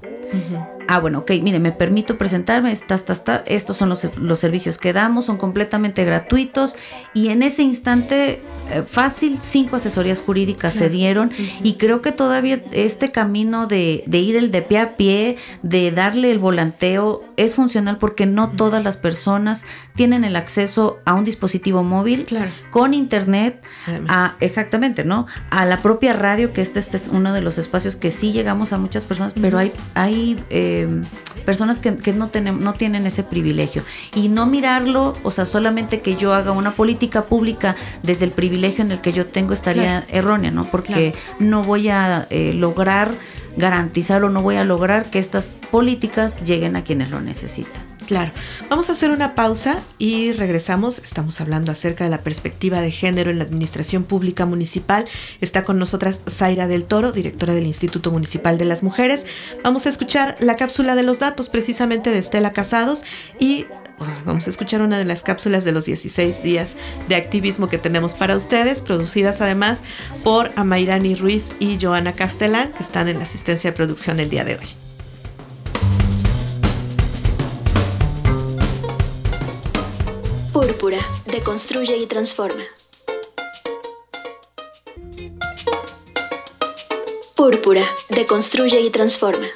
Ah, 0.91 1.01
bueno, 1.01 1.19
ok, 1.19 1.33
mire, 1.43 1.59
me 1.59 1.71
permito 1.71 2.17
presentarme, 2.17 2.73
está, 2.73 2.95
está, 2.95 3.45
estos 3.47 3.77
son 3.77 3.91
los, 3.91 4.09
los, 4.19 4.39
servicios 4.39 4.79
que 4.79 4.95
damos, 4.95 5.27
son 5.27 5.37
completamente 5.37 6.03
gratuitos 6.03 6.77
y 7.13 7.29
en 7.29 7.43
ese 7.43 7.63
instante 7.63 8.41
eh, 8.71 8.83
fácil 8.87 9.39
cinco 9.43 9.77
asesorías 9.77 10.21
jurídicas 10.21 10.73
se 10.73 10.89
dieron 10.89 11.31
y 11.63 11.75
creo 11.75 12.01
que 12.01 12.11
todavía 12.11 12.63
este 12.73 13.13
camino 13.13 13.67
de, 13.67 14.03
de, 14.07 14.19
ir 14.19 14.37
el 14.37 14.51
de 14.51 14.63
pie 14.63 14.79
a 14.79 14.97
pie, 14.97 15.37
de 15.63 15.91
darle 15.91 16.31
el 16.31 16.39
volanteo, 16.39 17.23
es 17.37 17.55
funcional 17.55 17.99
porque 17.99 18.25
no 18.25 18.51
todas 18.51 18.83
las 18.83 18.97
personas 18.97 19.67
tienen 19.99 20.23
el 20.23 20.37
acceso 20.37 21.01
a 21.05 21.15
un 21.15 21.25
dispositivo 21.25 21.83
móvil 21.83 22.25
con 22.71 22.95
internet, 22.95 23.61
a, 24.07 24.37
exactamente, 24.39 25.05
¿no? 25.05 25.27
A 25.51 25.67
la 25.67 25.79
propia 25.79 26.13
radio, 26.13 26.53
que 26.53 26.61
este, 26.61 26.79
este, 26.79 26.97
es 26.99 27.09
uno 27.09 27.33
de 27.33 27.41
los 27.41 27.59
espacios 27.59 27.97
que 27.97 28.13
sí 28.13 28.31
llegamos 28.31 28.73
a 28.73 28.79
muchas 28.79 29.05
personas, 29.05 29.35
pero 29.41 29.59
hay, 29.59 29.73
hay 29.95 30.39
eh, 30.51 30.78
personas 31.45 31.79
que, 31.79 32.13
no, 32.13 32.31
no 32.53 32.75
tienen 32.75 33.07
ese 33.07 33.23
privilegio. 33.23 33.83
Y 34.15 34.29
no 34.29 34.47
mirarlo, 34.47 35.15
o 35.23 35.31
sea, 35.31 35.47
solamente 35.47 36.01
que 36.01 36.17
yo 36.17 36.35
haga 36.35 36.53
una 36.53 36.73
política 36.73 37.25
pública 37.25 37.75
desde 38.03 38.27
el 38.27 38.33
privilegio 38.33 38.85
en 38.85 38.93
el 38.93 39.01
que 39.01 39.13
yo 39.13 39.27
tengo 39.27 39.53
estaría 39.53 40.05
errónea, 40.11 40.51
¿no? 40.51 40.65
Porque 40.65 41.15
no 41.39 41.63
voy 41.63 41.89
a 41.89 42.27
eh, 42.31 42.53
lograr 42.53 43.13
garantizar 43.57 44.23
o 44.25 44.31
no 44.31 44.43
voy 44.43 44.57
a 44.57 44.65
lograr 44.65 45.11
que 45.11 45.19
estas 45.19 45.55
políticas 45.71 46.41
lleguen 46.43 46.77
a 46.77 46.85
quienes 46.85 47.11
lo 47.11 47.21
necesitan. 47.21 47.88
Claro. 48.09 48.33
Vamos 48.71 48.89
a 48.89 48.93
hacer 48.93 49.11
una 49.11 49.35
pausa 49.35 49.83
y 49.99 50.33
regresamos. 50.33 50.99
Estamos 51.01 51.43
hablando 51.43 51.73
acerca 51.73 52.05
de 52.05 52.11
la 52.11 52.23
perspectiva 52.23 52.81
de 52.81 52.91
género 52.91 53.31
en 53.31 53.37
la 53.37 53.45
administración 53.45 54.05
pública 54.05 54.47
municipal. 54.47 55.05
Está 55.43 55.63
con 55.63 55.79
nosotras 55.79 56.23
Zaira 56.27 56.69
del 56.69 56.85
Toro, 56.85 57.13
directora 57.13 57.53
del 57.53 57.67
Instituto 57.67 58.11
Municipal 58.11 58.57
de 58.57 58.65
las 58.65 58.83
Mujeres. 58.83 59.27
Vamos 59.63 59.85
a 59.85 59.91
escuchar 59.91 60.39
la 60.41 60.57
cápsula 60.57 60.97
de 60.97 61.03
los 61.03 61.19
datos 61.19 61.51
precisamente 61.51 62.09
de 62.11 62.19
Estela 62.19 62.55
Casados 62.55 63.05
y 63.39 63.67
vamos 64.25 64.47
a 64.47 64.51
escuchar 64.51 64.81
una 64.81 64.97
de 64.97 65.05
las 65.05 65.23
cápsulas 65.23 65.65
de 65.65 65.73
los 65.73 65.85
16 65.85 66.43
días 66.43 66.77
de 67.11 67.17
activismo 67.17 67.69
que 67.69 67.77
tenemos 67.77 68.15
para 68.15 68.37
ustedes, 68.37 68.81
producidas 68.81 69.43
además 69.43 69.85
por 70.25 70.51
Amairani 70.57 71.15
Ruiz 71.15 71.53
y 71.61 71.77
Joana 71.79 72.15
Castellán, 72.15 72.73
que 72.73 72.83
están 72.83 73.09
en 73.09 73.19
la 73.19 73.25
asistencia 73.25 73.71
de 73.71 73.77
producción 73.77 74.19
el 74.19 74.31
día 74.31 74.45
de 74.45 74.55
hoy. 74.55 74.88
Púrpura, 80.61 80.99
deconstruye 81.27 81.97
y 81.99 82.07
transforma. 82.07 82.65
Púrpura, 87.37 87.83
deconstruye 88.09 88.81
y 88.81 88.91
transforma. 88.91 89.47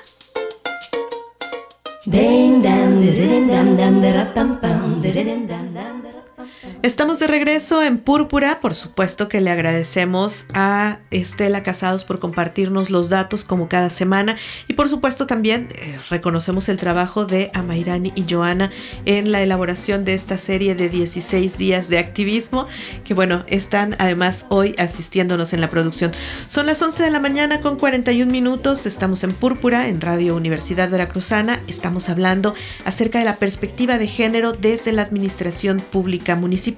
Estamos 6.83 7.21
de 7.21 7.29
regreso 7.29 7.81
en 7.81 7.97
Púrpura. 7.99 8.59
Por 8.59 8.75
supuesto 8.75 9.29
que 9.29 9.40
le 9.40 9.53
agradecemos 9.53 10.47
a 10.53 10.99
Estela 11.12 11.62
Casados 11.62 12.03
por 12.03 12.18
compartirnos 12.18 12.90
los 12.90 13.09
datos 13.09 13.45
como 13.45 13.68
cada 13.68 13.88
semana. 13.88 14.37
Y 14.66 14.73
por 14.73 14.88
supuesto 14.88 15.29
también 15.29 15.68
eh, 15.77 15.97
reconocemos 16.11 16.68
el 16.68 16.79
trabajo 16.79 17.25
de 17.25 17.53
Amairani 17.55 18.12
y 18.16 18.25
Joana 18.29 18.73
en 19.05 19.31
la 19.31 19.42
elaboración 19.42 20.05
de 20.05 20.14
esta 20.14 20.38
serie 20.38 20.75
de 20.75 20.88
16 20.88 21.57
días 21.57 21.88
de 21.88 21.99
activismo. 21.99 22.66
Que 23.05 23.14
bueno, 23.14 23.45
están 23.47 23.95
además 24.01 24.47
hoy 24.49 24.75
asistiéndonos 24.77 25.53
en 25.53 25.61
la 25.61 25.71
producción. 25.71 26.11
Son 26.49 26.66
las 26.66 26.83
11 26.83 27.05
de 27.05 27.11
la 27.12 27.21
mañana 27.21 27.61
con 27.61 27.79
41 27.79 28.29
minutos. 28.29 28.87
Estamos 28.87 29.23
en 29.23 29.35
Púrpura, 29.35 29.87
en 29.87 30.01
Radio 30.01 30.35
Universidad 30.35 30.90
Veracruzana. 30.90 31.62
Estamos 31.68 32.09
hablando 32.09 32.57
acerca 32.85 33.21
de 33.21 33.25
la 33.25 33.37
perspectiva 33.37 33.99
de 33.99 34.09
género 34.09 34.53
desde 34.53 34.90
la 34.90 35.03
administración 35.03 35.79
pública 35.79 36.35
municipal 36.35 36.71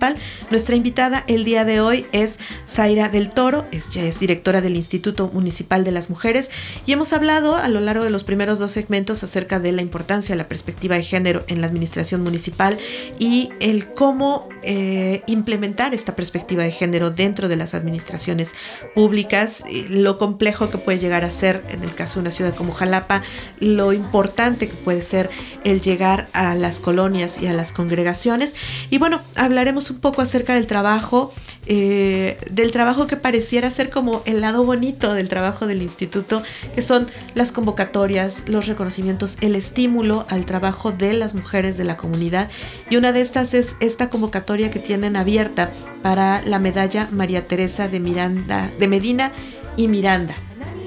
nuestra 0.50 0.76
invitada 0.76 1.24
el 1.26 1.44
día 1.44 1.64
de 1.64 1.80
hoy 1.80 2.06
es 2.12 2.38
Zaira 2.66 3.08
del 3.08 3.30
Toro, 3.30 3.66
ella 3.72 4.04
es 4.04 4.18
directora 4.18 4.60
del 4.60 4.76
Instituto 4.76 5.30
Municipal 5.32 5.84
de 5.84 5.92
las 5.92 6.10
Mujeres. 6.10 6.50
Y 6.86 6.92
hemos 6.92 7.12
hablado 7.12 7.56
a 7.56 7.68
lo 7.68 7.80
largo 7.80 8.04
de 8.04 8.10
los 8.10 8.24
primeros 8.24 8.58
dos 8.58 8.70
segmentos 8.70 9.22
acerca 9.22 9.60
de 9.60 9.72
la 9.72 9.82
importancia 9.82 10.34
de 10.34 10.38
la 10.38 10.48
perspectiva 10.48 10.96
de 10.96 11.02
género 11.02 11.44
en 11.46 11.60
la 11.60 11.66
administración 11.66 12.22
municipal 12.22 12.78
y 13.18 13.50
el 13.60 13.92
cómo 13.92 14.48
eh, 14.62 15.22
implementar 15.26 15.94
esta 15.94 16.16
perspectiva 16.16 16.62
de 16.62 16.70
género 16.70 17.10
dentro 17.10 17.48
de 17.48 17.56
las 17.56 17.74
administraciones 17.74 18.54
públicas, 18.94 19.64
lo 19.88 20.18
complejo 20.18 20.70
que 20.70 20.78
puede 20.78 20.98
llegar 20.98 21.24
a 21.24 21.30
ser 21.30 21.62
en 21.70 21.82
el 21.82 21.94
caso 21.94 22.14
de 22.14 22.20
una 22.20 22.30
ciudad 22.30 22.54
como 22.54 22.72
Jalapa, 22.72 23.22
lo 23.60 23.92
importante 23.92 24.68
que 24.68 24.74
puede 24.74 25.02
ser 25.02 25.30
el 25.64 25.80
llegar 25.80 26.28
a 26.32 26.54
las 26.54 26.80
colonias 26.80 27.36
y 27.40 27.46
a 27.46 27.52
las 27.52 27.72
congregaciones. 27.72 28.54
Y 28.90 28.98
bueno, 28.98 29.20
hablaremos 29.36 29.83
un 29.90 29.98
poco 29.98 30.22
acerca 30.22 30.54
del 30.54 30.66
trabajo, 30.66 31.32
eh, 31.66 32.36
del 32.50 32.70
trabajo 32.70 33.06
que 33.06 33.16
pareciera 33.16 33.70
ser 33.70 33.90
como 33.90 34.22
el 34.24 34.40
lado 34.40 34.64
bonito 34.64 35.14
del 35.14 35.28
trabajo 35.28 35.66
del 35.66 35.82
instituto, 35.82 36.42
que 36.74 36.82
son 36.82 37.06
las 37.34 37.52
convocatorias, 37.52 38.44
los 38.46 38.66
reconocimientos, 38.66 39.36
el 39.40 39.56
estímulo 39.56 40.26
al 40.28 40.46
trabajo 40.46 40.92
de 40.92 41.12
las 41.12 41.34
mujeres 41.34 41.76
de 41.76 41.84
la 41.84 41.96
comunidad. 41.96 42.50
Y 42.90 42.96
una 42.96 43.12
de 43.12 43.20
estas 43.20 43.54
es 43.54 43.76
esta 43.80 44.10
convocatoria 44.10 44.70
que 44.70 44.78
tienen 44.78 45.16
abierta 45.16 45.70
para 46.02 46.42
la 46.42 46.58
medalla 46.58 47.08
María 47.10 47.46
Teresa 47.46 47.88
de 47.88 48.00
Miranda, 48.00 48.70
de 48.78 48.88
Medina 48.88 49.32
y 49.76 49.88
Miranda. 49.88 50.34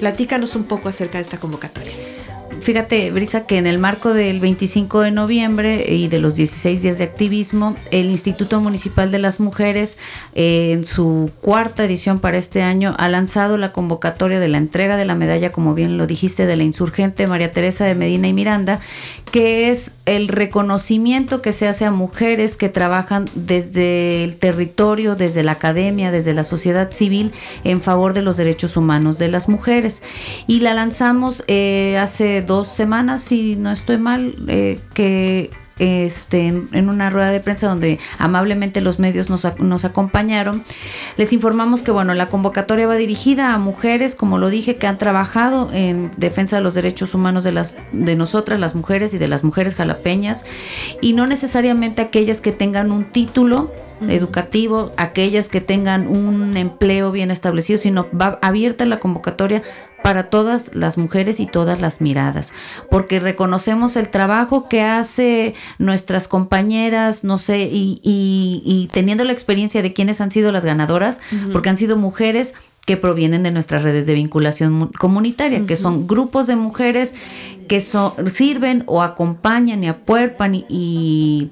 Platícanos 0.00 0.54
un 0.54 0.64
poco 0.64 0.88
acerca 0.88 1.18
de 1.18 1.22
esta 1.22 1.40
convocatoria 1.40 2.07
fíjate, 2.68 3.10
Brisa, 3.12 3.46
que 3.46 3.56
en 3.56 3.66
el 3.66 3.78
marco 3.78 4.12
del 4.12 4.40
25 4.40 5.00
de 5.00 5.10
noviembre 5.10 5.86
y 5.88 6.08
de 6.08 6.18
los 6.18 6.34
16 6.34 6.82
días 6.82 6.98
de 6.98 7.04
activismo, 7.04 7.74
el 7.92 8.10
Instituto 8.10 8.60
Municipal 8.60 9.10
de 9.10 9.18
las 9.18 9.40
Mujeres, 9.40 9.96
eh, 10.34 10.72
en 10.72 10.84
su 10.84 11.30
cuarta 11.40 11.86
edición 11.86 12.18
para 12.18 12.36
este 12.36 12.60
año, 12.62 12.94
ha 12.98 13.08
lanzado 13.08 13.56
la 13.56 13.72
convocatoria 13.72 14.38
de 14.38 14.48
la 14.48 14.58
entrega 14.58 14.98
de 14.98 15.06
la 15.06 15.14
medalla, 15.14 15.50
como 15.50 15.72
bien 15.72 15.96
lo 15.96 16.06
dijiste, 16.06 16.44
de 16.44 16.56
la 16.58 16.62
insurgente 16.62 17.26
María 17.26 17.52
Teresa 17.52 17.86
de 17.86 17.94
Medina 17.94 18.28
y 18.28 18.34
Miranda, 18.34 18.80
que 19.30 19.70
es 19.70 19.92
el 20.06 20.28
reconocimiento 20.28 21.42
que 21.42 21.52
se 21.52 21.68
hace 21.68 21.84
a 21.84 21.90
mujeres 21.90 22.56
que 22.56 22.68
trabajan 22.68 23.26
desde 23.34 24.24
el 24.24 24.36
territorio, 24.36 25.16
desde 25.16 25.42
la 25.42 25.52
academia, 25.52 26.10
desde 26.10 26.34
la 26.34 26.44
sociedad 26.44 26.90
civil 26.90 27.32
en 27.64 27.80
favor 27.80 28.12
de 28.12 28.22
los 28.22 28.36
derechos 28.36 28.76
humanos 28.76 29.18
de 29.18 29.28
las 29.28 29.48
mujeres. 29.48 30.02
Y 30.46 30.60
la 30.60 30.74
lanzamos 30.74 31.44
eh, 31.46 31.98
hace 31.98 32.42
dos 32.42 32.57
semanas, 32.64 33.22
si 33.22 33.54
no 33.54 33.70
estoy 33.70 33.98
mal, 33.98 34.34
eh, 34.48 34.80
que 34.94 35.50
este, 35.78 36.46
en, 36.46 36.88
una 36.88 37.10
rueda 37.10 37.30
de 37.30 37.40
prensa 37.40 37.68
donde 37.68 38.00
amablemente 38.18 38.80
los 38.80 38.98
medios 38.98 39.30
nos, 39.30 39.46
nos, 39.60 39.84
acompañaron. 39.84 40.64
Les 41.16 41.32
informamos 41.32 41.82
que 41.82 41.90
bueno, 41.90 42.14
la 42.14 42.28
convocatoria 42.28 42.86
va 42.86 42.96
dirigida 42.96 43.54
a 43.54 43.58
mujeres, 43.58 44.14
como 44.14 44.38
lo 44.38 44.50
dije, 44.50 44.76
que 44.76 44.86
han 44.86 44.98
trabajado 44.98 45.70
en 45.72 46.10
defensa 46.16 46.56
de 46.56 46.62
los 46.62 46.74
derechos 46.74 47.14
humanos 47.14 47.44
de 47.44 47.52
las 47.52 47.76
de 47.92 48.16
nosotras, 48.16 48.58
las 48.58 48.74
mujeres 48.74 49.14
y 49.14 49.18
de 49.18 49.28
las 49.28 49.44
mujeres 49.44 49.74
jalapeñas, 49.74 50.44
y 51.00 51.12
no 51.12 51.26
necesariamente 51.26 52.02
aquellas 52.02 52.40
que 52.40 52.52
tengan 52.52 52.90
un 52.90 53.04
título 53.04 53.72
educativo, 54.08 54.92
aquellas 54.96 55.48
que 55.48 55.60
tengan 55.60 56.06
un 56.06 56.56
empleo 56.56 57.10
bien 57.10 57.30
establecido, 57.30 57.78
sino 57.78 58.06
va 58.18 58.38
abierta 58.42 58.84
la 58.84 59.00
convocatoria 59.00 59.62
para 60.02 60.30
todas 60.30 60.74
las 60.74 60.96
mujeres 60.96 61.40
y 61.40 61.46
todas 61.46 61.80
las 61.80 62.00
miradas, 62.00 62.52
porque 62.90 63.20
reconocemos 63.20 63.96
el 63.96 64.08
trabajo 64.08 64.68
que 64.68 64.82
hace 64.82 65.54
nuestras 65.78 66.28
compañeras, 66.28 67.24
no 67.24 67.36
sé, 67.38 67.68
y, 67.70 68.88
teniendo 68.92 69.24
la 69.24 69.32
experiencia 69.32 69.82
de 69.82 69.92
quienes 69.92 70.20
han 70.20 70.30
sido 70.30 70.52
las 70.52 70.64
ganadoras, 70.64 71.20
porque 71.52 71.68
han 71.68 71.76
sido 71.76 71.96
mujeres 71.96 72.54
que 72.86 72.96
provienen 72.96 73.42
de 73.42 73.50
nuestras 73.50 73.82
redes 73.82 74.06
de 74.06 74.14
vinculación 74.14 74.90
comunitaria, 74.98 75.66
que 75.66 75.76
son 75.76 76.06
grupos 76.06 76.46
de 76.46 76.56
mujeres 76.56 77.14
que 77.68 77.82
sirven 77.82 78.84
o 78.86 79.02
acompañan 79.02 79.84
y 79.84 79.88
apuerpan 79.88 80.54
y 80.54 81.50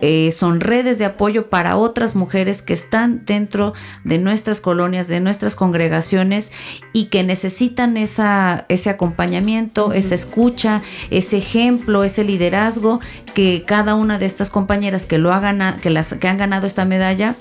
eh, 0.00 0.32
son 0.32 0.60
redes 0.60 0.98
de 0.98 1.04
apoyo 1.04 1.48
para 1.48 1.76
otras 1.76 2.14
mujeres 2.14 2.62
que 2.62 2.72
están 2.72 3.24
dentro 3.24 3.74
de 4.04 4.18
nuestras 4.18 4.60
colonias, 4.60 5.08
de 5.08 5.20
nuestras 5.20 5.54
congregaciones 5.56 6.52
y 6.92 7.06
que 7.06 7.22
necesitan 7.22 7.96
esa, 7.96 8.66
ese 8.68 8.90
acompañamiento, 8.90 9.92
esa 9.92 10.14
escucha, 10.14 10.82
ese 11.10 11.38
ejemplo, 11.38 12.04
ese 12.04 12.24
liderazgo 12.24 13.00
que 13.34 13.64
cada 13.66 13.94
una 13.94 14.18
de 14.18 14.26
estas 14.26 14.50
compañeras 14.50 15.06
que 15.06 15.18
lo 15.18 15.32
ha 15.32 15.40
que, 15.80 15.90
las, 15.90 16.14
que 16.14 16.28
han 16.28 16.36
ganado 16.36 16.66
esta 16.66 16.84
medalla 16.84 17.34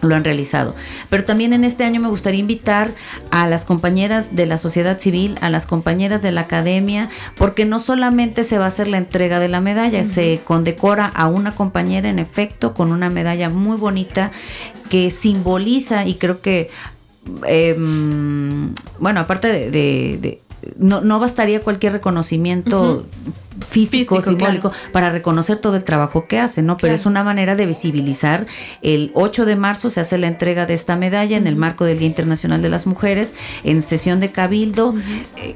lo 0.00 0.14
han 0.14 0.24
realizado. 0.24 0.74
Pero 1.10 1.24
también 1.24 1.52
en 1.52 1.64
este 1.64 1.84
año 1.84 2.00
me 2.00 2.08
gustaría 2.08 2.40
invitar 2.40 2.90
a 3.30 3.48
las 3.48 3.64
compañeras 3.64 4.34
de 4.34 4.46
la 4.46 4.58
sociedad 4.58 4.98
civil, 4.98 5.36
a 5.40 5.50
las 5.50 5.66
compañeras 5.66 6.22
de 6.22 6.32
la 6.32 6.42
academia, 6.42 7.08
porque 7.36 7.64
no 7.64 7.78
solamente 7.78 8.44
se 8.44 8.58
va 8.58 8.66
a 8.66 8.68
hacer 8.68 8.88
la 8.88 8.98
entrega 8.98 9.40
de 9.40 9.48
la 9.48 9.60
medalla, 9.60 10.04
se 10.04 10.40
condecora 10.44 11.06
a 11.06 11.26
una 11.28 11.54
compañera 11.54 12.08
en 12.08 12.18
efecto 12.18 12.74
con 12.74 12.92
una 12.92 13.10
medalla 13.10 13.50
muy 13.50 13.76
bonita 13.76 14.30
que 14.88 15.10
simboliza 15.10 16.06
y 16.06 16.14
creo 16.14 16.40
que 16.40 16.70
em, 17.46 18.74
bueno, 18.98 19.20
aparte 19.20 19.70
de, 19.70 20.40
no, 20.76 21.00
no 21.00 21.20
bastaría 21.20 21.60
cualquier 21.60 21.92
reconocimiento 21.92 23.06
físico, 23.68 24.20
simbólico, 24.22 24.72
para 24.92 25.10
reconocer 25.10 25.58
todo 25.58 25.76
el 25.76 25.84
trabajo 25.84 26.26
que 26.26 26.38
hace, 26.38 26.62
¿no? 26.62 26.76
Pero 26.76 26.94
es 26.94 27.06
una 27.06 27.22
manera 27.24 27.56
de 27.56 27.66
visibilizar. 27.66 28.46
El 28.82 29.10
8 29.14 29.44
de 29.44 29.56
marzo 29.56 29.90
se 29.90 30.00
hace 30.00 30.18
la 30.18 30.26
entrega 30.26 30.66
de 30.66 30.74
esta 30.74 30.96
medalla 30.96 31.36
en 31.36 31.46
el 31.46 31.56
marco 31.56 31.84
del 31.84 31.98
Día 31.98 32.08
Internacional 32.08 32.62
de 32.62 32.68
las 32.68 32.86
Mujeres, 32.86 33.34
en 33.64 33.82
sesión 33.82 34.20
de 34.20 34.30
cabildo, 34.30 34.94
eh, 35.36 35.54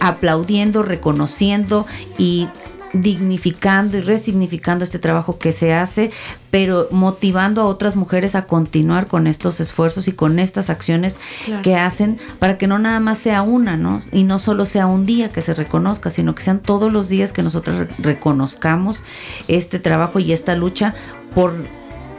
aplaudiendo, 0.00 0.82
reconociendo 0.82 1.86
y 2.18 2.48
dignificando 2.92 3.98
y 3.98 4.00
resignificando 4.00 4.84
este 4.84 4.98
trabajo 4.98 5.38
que 5.38 5.52
se 5.52 5.72
hace, 5.72 6.10
pero 6.50 6.88
motivando 6.90 7.62
a 7.62 7.66
otras 7.66 7.96
mujeres 7.96 8.34
a 8.34 8.46
continuar 8.46 9.06
con 9.06 9.26
estos 9.26 9.60
esfuerzos 9.60 10.08
y 10.08 10.12
con 10.12 10.38
estas 10.38 10.70
acciones 10.70 11.18
que 11.62 11.76
hacen 11.76 12.18
para 12.38 12.58
que 12.58 12.66
no 12.66 12.78
nada 12.78 13.00
más 13.00 13.18
sea 13.18 13.42
una, 13.42 13.76
¿no? 13.76 13.98
Y 14.12 14.24
no 14.24 14.38
solo 14.38 14.64
sea 14.64 14.86
un 14.86 15.06
día 15.06 15.30
que 15.30 15.42
se 15.42 15.54
reconozca, 15.54 16.10
sino 16.10 16.34
que 16.34 16.42
sean 16.42 16.60
todos 16.60 16.92
los 16.92 17.08
días 17.08 17.32
que 17.32 17.42
nosotros 17.42 17.88
reconozcamos 17.98 19.02
este 19.48 19.78
trabajo 19.78 20.18
y 20.18 20.32
esta 20.32 20.54
lucha 20.54 20.94
por 21.34 21.54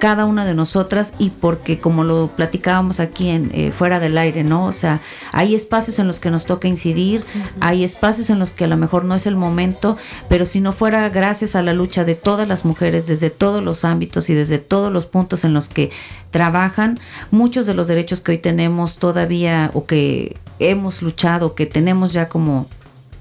cada 0.02 0.26
una 0.26 0.46
de 0.46 0.56
nosotras 0.56 1.14
y 1.20 1.30
porque 1.30 1.80
como 1.80 2.04
lo 2.04 2.32
platicábamos 2.36 3.00
aquí 3.00 3.30
en 3.30 3.52
eh, 3.54 3.72
fuera 3.72 4.00
del 4.00 4.18
aire, 4.18 4.44
¿no? 4.44 4.66
O 4.66 4.72
sea, 4.72 5.00
hay 5.32 5.54
espacios 5.54 6.00
en 6.00 6.08
los 6.08 6.20
que 6.20 6.32
nos 6.32 6.46
toca 6.46 6.68
incidir, 6.68 7.24
hay 7.60 7.84
espacios 7.84 8.32
en 8.32 8.40
los 8.40 8.52
que 8.52 8.64
a 8.64 8.68
lo 8.68 8.78
mejor 8.78 9.06
no 9.06 9.14
es 9.14 9.28
el 9.28 9.36
momento, 9.36 10.00
pero 10.28 10.48
si 10.48 10.60
no 10.60 10.72
fuera 10.72 11.08
gracias 11.10 11.56
a 11.56 11.62
la 11.62 11.74
lucha 11.74 12.04
de 12.04 12.16
todas 12.16 12.48
las 12.48 12.66
mujeres 12.66 13.06
desde 13.06 13.30
todos 13.30 13.64
los 13.64 13.86
ámbitos 13.86 14.32
y 14.32 14.34
desde 14.34 14.58
todos 14.58 14.92
los 14.92 15.06
puntos 15.06 15.44
en 15.44 15.54
los 15.54 15.70
que 15.70 15.92
trabajan, 16.32 17.00
muchos 17.30 17.68
de 17.68 17.76
los 17.76 17.88
derechos 17.88 18.22
que 18.22 18.32
hoy 18.32 18.38
tenemos 18.40 18.98
todavía 18.98 19.70
o 19.76 19.86
que 19.86 20.36
hemos 20.58 21.04
luchado, 21.04 21.54
que 21.54 21.68
tenemos 21.68 22.12
ya 22.12 22.28
como 22.28 22.66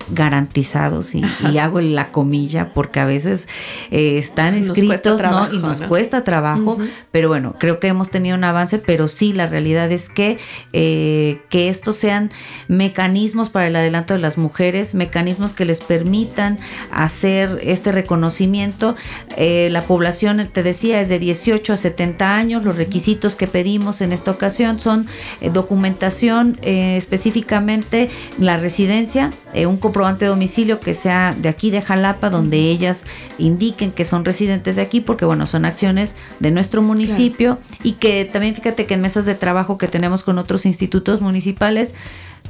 garantizados 0.08 1.14
y, 1.14 1.22
hago 1.58 1.80
la 1.80 2.10
comilla 2.10 2.72
porque 2.72 3.00
a 3.00 3.04
veces 3.04 3.46
eh, 3.90 4.18
están 4.18 4.54
escritos 4.54 5.22
¿no? 5.22 5.52
y 5.52 5.58
nos 5.58 5.82
cuesta 5.82 6.24
trabajo, 6.24 6.78
pero 7.10 7.28
bueno, 7.28 7.54
creo 7.58 7.80
que 7.80 7.88
hemos 7.88 8.10
tenido 8.10 8.36
un 8.36 8.44
avance, 8.44 8.78
pero 8.78 9.08
sí, 9.08 9.32
la 9.32 9.46
realidad 9.46 9.92
es 9.92 10.08
que, 10.08 10.38
eh, 10.72 11.42
que 11.50 11.68
estos 11.68 11.96
sean 11.96 12.30
mecanismos 12.68 13.50
para 13.50 13.66
el 13.66 13.76
adelanto 13.76 14.14
de 14.14 14.20
las 14.20 14.38
mujeres, 14.38 14.94
mecanismos 14.94 15.52
que 15.52 15.64
les 15.64 15.80
permitan 15.80 16.58
hacer 16.90 17.60
este 17.62 17.92
reconocimiento. 17.92 18.96
Eh, 19.36 19.68
la 19.70 19.82
población, 19.82 20.48
te 20.52 20.62
decía, 20.62 21.00
es 21.00 21.08
de 21.08 21.18
18 21.18 21.74
a 21.74 21.76
70 21.76 22.36
años, 22.36 22.64
los 22.64 22.76
requisitos 22.76 23.36
que 23.36 23.46
pedimos 23.46 24.00
en 24.00 24.12
esta 24.12 24.30
ocasión 24.30 24.80
son 24.80 25.06
documentación 25.52 26.58
específicamente 26.62 28.10
la 28.38 28.56
residencia, 28.56 29.30
un 29.54 29.76
comprobante 29.76 30.24
de 30.24 30.30
domicilio 30.30 30.80
que 30.80 30.94
sea 30.94 31.34
de 31.36 31.48
aquí 31.48 31.70
de 31.70 31.82
Jalapa, 31.82 32.30
donde 32.30 32.58
ellas 32.58 33.04
indiquen 33.38 33.92
que 33.92 34.04
son 34.04 34.24
residentes 34.24 34.76
de 34.76 34.82
aquí, 34.82 35.00
porque 35.00 35.24
bueno, 35.24 35.46
son 35.46 35.64
acciones 35.64 36.14
de 36.38 36.50
nuestro 36.50 36.82
municipio 36.82 37.58
y 37.82 37.92
que 37.92 38.24
también 38.24 38.54
fíjate 38.54 38.86
que 38.86 38.94
en 38.94 39.00
mesas 39.00 39.26
de 39.26 39.34
trabajo 39.34 39.78
que 39.78 39.88
tenemos 39.88 40.22
con 40.22 40.38
otros 40.38 40.66
institutos 40.66 41.20
municipales, 41.20 41.94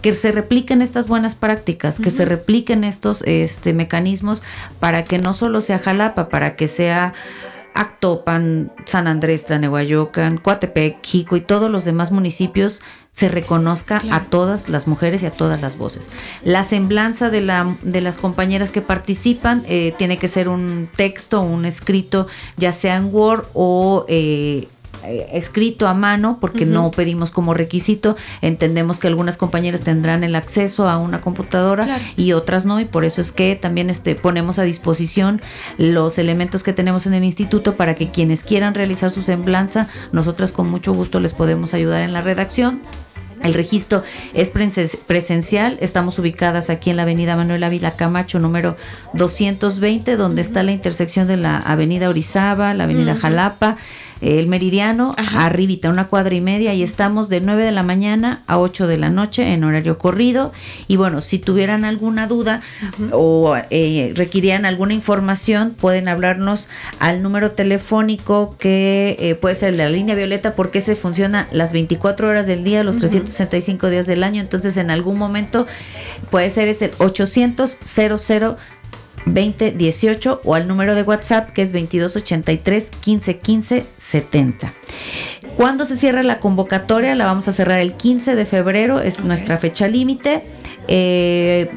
que 0.02 0.14
se 0.14 0.32
repliquen 0.32 0.82
estas 0.82 1.08
buenas 1.08 1.34
prácticas, 1.34 1.98
que 1.98 2.10
se 2.10 2.24
repliquen 2.24 2.84
estos 2.84 3.22
este, 3.22 3.74
mecanismos 3.74 4.42
para 4.78 5.04
que 5.04 5.18
no 5.18 5.34
solo 5.34 5.60
sea 5.60 5.78
Jalapa, 5.78 6.28
para 6.28 6.56
que 6.56 6.68
sea 6.68 7.12
Actopan, 7.74 8.72
San 8.86 9.06
Andrés, 9.06 9.46
Tlanehuayocan, 9.46 10.38
Coatepec, 10.38 11.04
Jico 11.04 11.36
y 11.36 11.40
todos 11.40 11.70
los 11.70 11.84
demás 11.84 12.12
municipios 12.12 12.80
se 13.12 13.28
reconozca 13.28 14.02
a 14.10 14.24
todas 14.24 14.68
las 14.68 14.86
mujeres 14.86 15.22
y 15.22 15.26
a 15.26 15.30
todas 15.30 15.60
las 15.60 15.76
voces. 15.76 16.08
La 16.44 16.64
semblanza 16.64 17.30
de, 17.30 17.40
la, 17.40 17.74
de 17.82 18.00
las 18.00 18.18
compañeras 18.18 18.70
que 18.70 18.82
participan 18.82 19.62
eh, 19.66 19.94
tiene 19.98 20.16
que 20.16 20.28
ser 20.28 20.48
un 20.48 20.88
texto, 20.96 21.42
un 21.42 21.64
escrito, 21.64 22.26
ya 22.56 22.72
sea 22.72 22.96
en 22.96 23.12
Word 23.12 23.46
o... 23.54 24.04
Eh, 24.08 24.68
eh, 25.02 25.30
escrito 25.32 25.88
a 25.88 25.94
mano 25.94 26.38
porque 26.42 26.66
no 26.66 26.90
pedimos 26.90 27.30
como 27.30 27.54
requisito. 27.54 28.16
Entendemos 28.42 28.98
que 28.98 29.06
algunas 29.06 29.38
compañeras 29.38 29.80
tendrán 29.80 30.24
el 30.24 30.34
acceso 30.34 30.90
a 30.90 30.98
una 30.98 31.22
computadora 31.22 31.98
y 32.16 32.32
otras 32.32 32.66
no 32.66 32.80
y 32.80 32.84
por 32.84 33.06
eso 33.06 33.22
es 33.22 33.32
que 33.32 33.56
también 33.56 33.88
este 33.88 34.14
ponemos 34.14 34.58
a 34.58 34.64
disposición 34.64 35.40
los 35.78 36.18
elementos 36.18 36.62
que 36.62 36.74
tenemos 36.74 37.06
en 37.06 37.14
el 37.14 37.24
instituto 37.24 37.76
para 37.76 37.94
que 37.94 38.10
quienes 38.10 38.42
quieran 38.42 38.74
realizar 38.74 39.10
su 39.10 39.22
semblanza 39.22 39.88
nosotras 40.12 40.52
con 40.52 40.70
mucho 40.70 40.92
gusto 40.92 41.18
les 41.18 41.32
podemos 41.32 41.72
ayudar 41.72 42.02
en 42.02 42.12
la 42.12 42.20
redacción 42.20 42.82
el 43.42 43.54
registro 43.54 44.02
es 44.34 44.50
presencial. 44.50 45.78
Estamos 45.80 46.18
ubicadas 46.18 46.70
aquí 46.70 46.90
en 46.90 46.96
la 46.96 47.02
avenida 47.02 47.36
Manuel 47.36 47.64
Ávila 47.64 47.92
Camacho, 47.92 48.38
número 48.38 48.76
220, 49.14 50.16
donde 50.16 50.42
está 50.42 50.62
la 50.62 50.72
intersección 50.72 51.26
de 51.26 51.36
la 51.36 51.58
avenida 51.58 52.08
Orizaba, 52.08 52.74
la 52.74 52.84
avenida 52.84 53.16
Jalapa 53.16 53.76
el 54.20 54.46
meridiano, 54.48 55.14
arribita, 55.16 55.88
una 55.88 56.08
cuadra 56.08 56.34
y 56.34 56.40
media, 56.40 56.74
y 56.74 56.82
estamos 56.82 57.28
de 57.28 57.40
9 57.40 57.64
de 57.64 57.72
la 57.72 57.82
mañana 57.82 58.42
a 58.46 58.58
8 58.58 58.86
de 58.86 58.98
la 58.98 59.10
noche 59.10 59.52
en 59.52 59.64
horario 59.64 59.98
corrido. 59.98 60.52
Y 60.88 60.96
bueno, 60.96 61.20
si 61.20 61.38
tuvieran 61.38 61.84
alguna 61.84 62.26
duda 62.26 62.60
o 63.12 63.56
eh, 63.70 64.12
requerían 64.14 64.66
alguna 64.66 64.94
información, 64.94 65.74
pueden 65.78 66.08
hablarnos 66.08 66.68
al 66.98 67.22
número 67.22 67.52
telefónico 67.52 68.56
que 68.58 69.16
eh, 69.18 69.34
puede 69.34 69.54
ser 69.54 69.74
la 69.74 69.88
línea 69.88 70.14
violeta, 70.14 70.54
porque 70.54 70.80
se 70.80 70.96
funciona 70.96 71.48
las 71.52 71.72
24 71.72 72.28
horas 72.28 72.46
del 72.46 72.64
día, 72.64 72.84
los 72.84 72.98
365 72.98 73.88
días 73.88 74.06
del 74.06 74.22
año. 74.22 74.40
Entonces, 74.40 74.76
en 74.76 74.90
algún 74.90 75.18
momento 75.18 75.66
puede 76.30 76.50
ser 76.50 76.68
es 76.68 76.82
el 76.82 76.90
800 76.98 77.78
00 77.84 78.56
2018 79.26 80.40
o 80.44 80.54
al 80.54 80.68
número 80.68 80.94
de 80.94 81.02
WhatsApp 81.02 81.50
que 81.50 81.62
es 81.62 81.72
2283 81.72 82.90
1515 83.06 83.84
70. 83.96 84.72
¿Cuándo 85.56 85.84
se 85.84 85.96
cierra 85.96 86.22
la 86.22 86.40
convocatoria? 86.40 87.14
La 87.14 87.26
vamos 87.26 87.48
a 87.48 87.52
cerrar 87.52 87.80
el 87.80 87.94
15 87.94 88.34
de 88.34 88.44
febrero, 88.44 89.00
es 89.00 89.20
nuestra 89.20 89.58
fecha 89.58 89.88
límite. 89.88 90.42
Eh, 90.88 91.70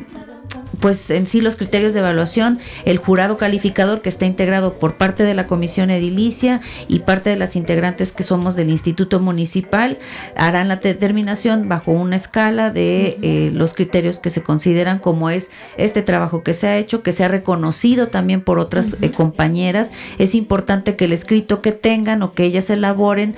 pues 0.79 1.10
en 1.10 1.27
sí 1.27 1.41
los 1.41 1.56
criterios 1.56 1.93
de 1.93 1.99
evaluación, 1.99 2.60
el 2.86 2.97
jurado 2.97 3.38
calificador 3.38 4.01
que 4.01 4.10
está 4.10 4.25
integrado 4.25 4.73
por 4.73 4.95
parte 4.95 5.23
de 5.23 5.34
la 5.34 5.47
comisión 5.47 5.89
edilicia 5.89 6.62
y 6.88 6.99
parte 6.99 7.29
de 7.29 7.38
las 7.38 7.56
integrantes 7.56 8.12
que 8.12 8.23
somos 8.23 8.56
del 8.56 8.69
instituto 8.69 9.19
municipal 9.19 9.97
harán 10.36 10.67
la 10.67 10.77
determinación 10.77 11.69
bajo 11.69 11.91
una 11.91 12.15
escala 12.15 12.69
de 12.69 13.17
eh, 13.21 13.51
los 13.53 13.73
criterios 13.73 14.19
que 14.19 14.29
se 14.29 14.43
consideran 14.43 14.99
como 14.99 15.29
es 15.29 15.51
este 15.77 16.01
trabajo 16.01 16.43
que 16.43 16.53
se 16.53 16.67
ha 16.67 16.77
hecho, 16.77 17.01
que 17.01 17.13
se 17.13 17.23
ha 17.23 17.27
reconocido 17.29 18.08
también 18.08 18.41
por 18.41 18.60
otras 18.60 18.97
eh, 19.01 19.12
compañeras. 19.12 19.91
Es 20.19 20.36
importante 20.36 20.95
que 20.95 21.06
el 21.06 21.13
escrito 21.13 21.62
que 21.62 21.71
tengan 21.71 22.23
o 22.23 22.34
que 22.34 22.43
ellas 22.43 22.69
elaboren 22.69 23.36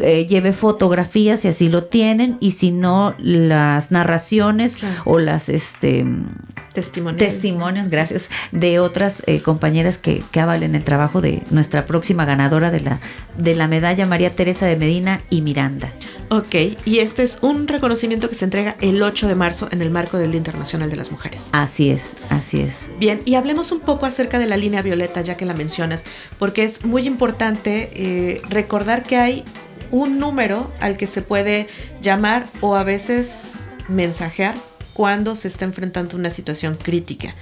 eh, 0.00 0.26
lleve 0.26 0.52
fotografías 0.52 1.40
si 1.40 1.48
así 1.48 1.68
lo 1.68 1.84
tienen 1.84 2.36
y 2.40 2.52
si 2.52 2.70
no 2.70 3.14
las 3.18 3.90
narraciones 3.90 4.76
o 5.04 5.18
las 5.18 5.48
este 5.48 6.04
testimonios, 6.72 7.18
testimonios 7.18 7.88
gracias, 7.88 8.28
de 8.52 8.78
otras 8.78 9.22
eh, 9.26 9.40
compañeras 9.40 9.98
que, 9.98 10.22
que, 10.30 10.40
avalen 10.40 10.74
el 10.74 10.84
trabajo 10.84 11.20
de 11.20 11.42
nuestra 11.50 11.86
próxima 11.86 12.24
ganadora 12.24 12.70
de 12.70 12.80
la, 12.80 13.00
de 13.36 13.54
la 13.54 13.68
medalla 13.68 14.06
María 14.06 14.30
Teresa 14.30 14.66
de 14.66 14.76
Medina 14.76 15.20
y 15.30 15.42
Miranda. 15.42 15.92
Ok, 16.32 16.54
y 16.84 17.00
este 17.00 17.24
es 17.24 17.38
un 17.40 17.66
reconocimiento 17.66 18.28
que 18.28 18.36
se 18.36 18.44
entrega 18.44 18.76
el 18.80 19.02
8 19.02 19.26
de 19.26 19.34
marzo 19.34 19.66
en 19.72 19.82
el 19.82 19.90
marco 19.90 20.16
del 20.16 20.30
Día 20.30 20.38
Internacional 20.38 20.88
de 20.88 20.94
las 20.94 21.10
Mujeres. 21.10 21.48
Así 21.50 21.90
es, 21.90 22.12
así 22.28 22.60
es. 22.60 22.88
Bien, 23.00 23.20
y 23.24 23.34
hablemos 23.34 23.72
un 23.72 23.80
poco 23.80 24.06
acerca 24.06 24.38
de 24.38 24.46
la 24.46 24.56
línea 24.56 24.80
violeta, 24.80 25.22
ya 25.22 25.36
que 25.36 25.44
la 25.44 25.54
mencionas, 25.54 26.06
porque 26.38 26.62
es 26.62 26.84
muy 26.84 27.04
importante 27.08 27.90
eh, 27.94 28.42
recordar 28.48 29.02
que 29.02 29.16
hay 29.16 29.44
un 29.90 30.18
número 30.18 30.70
al 30.80 30.96
que 30.96 31.06
se 31.06 31.22
puede 31.22 31.68
llamar 32.00 32.46
o 32.60 32.76
a 32.76 32.84
veces 32.84 33.52
mensajear 33.88 34.54
cuando 34.94 35.34
se 35.34 35.48
está 35.48 35.64
enfrentando 35.64 36.16
una 36.16 36.30
situación 36.30 36.76
crítica. 36.76 37.34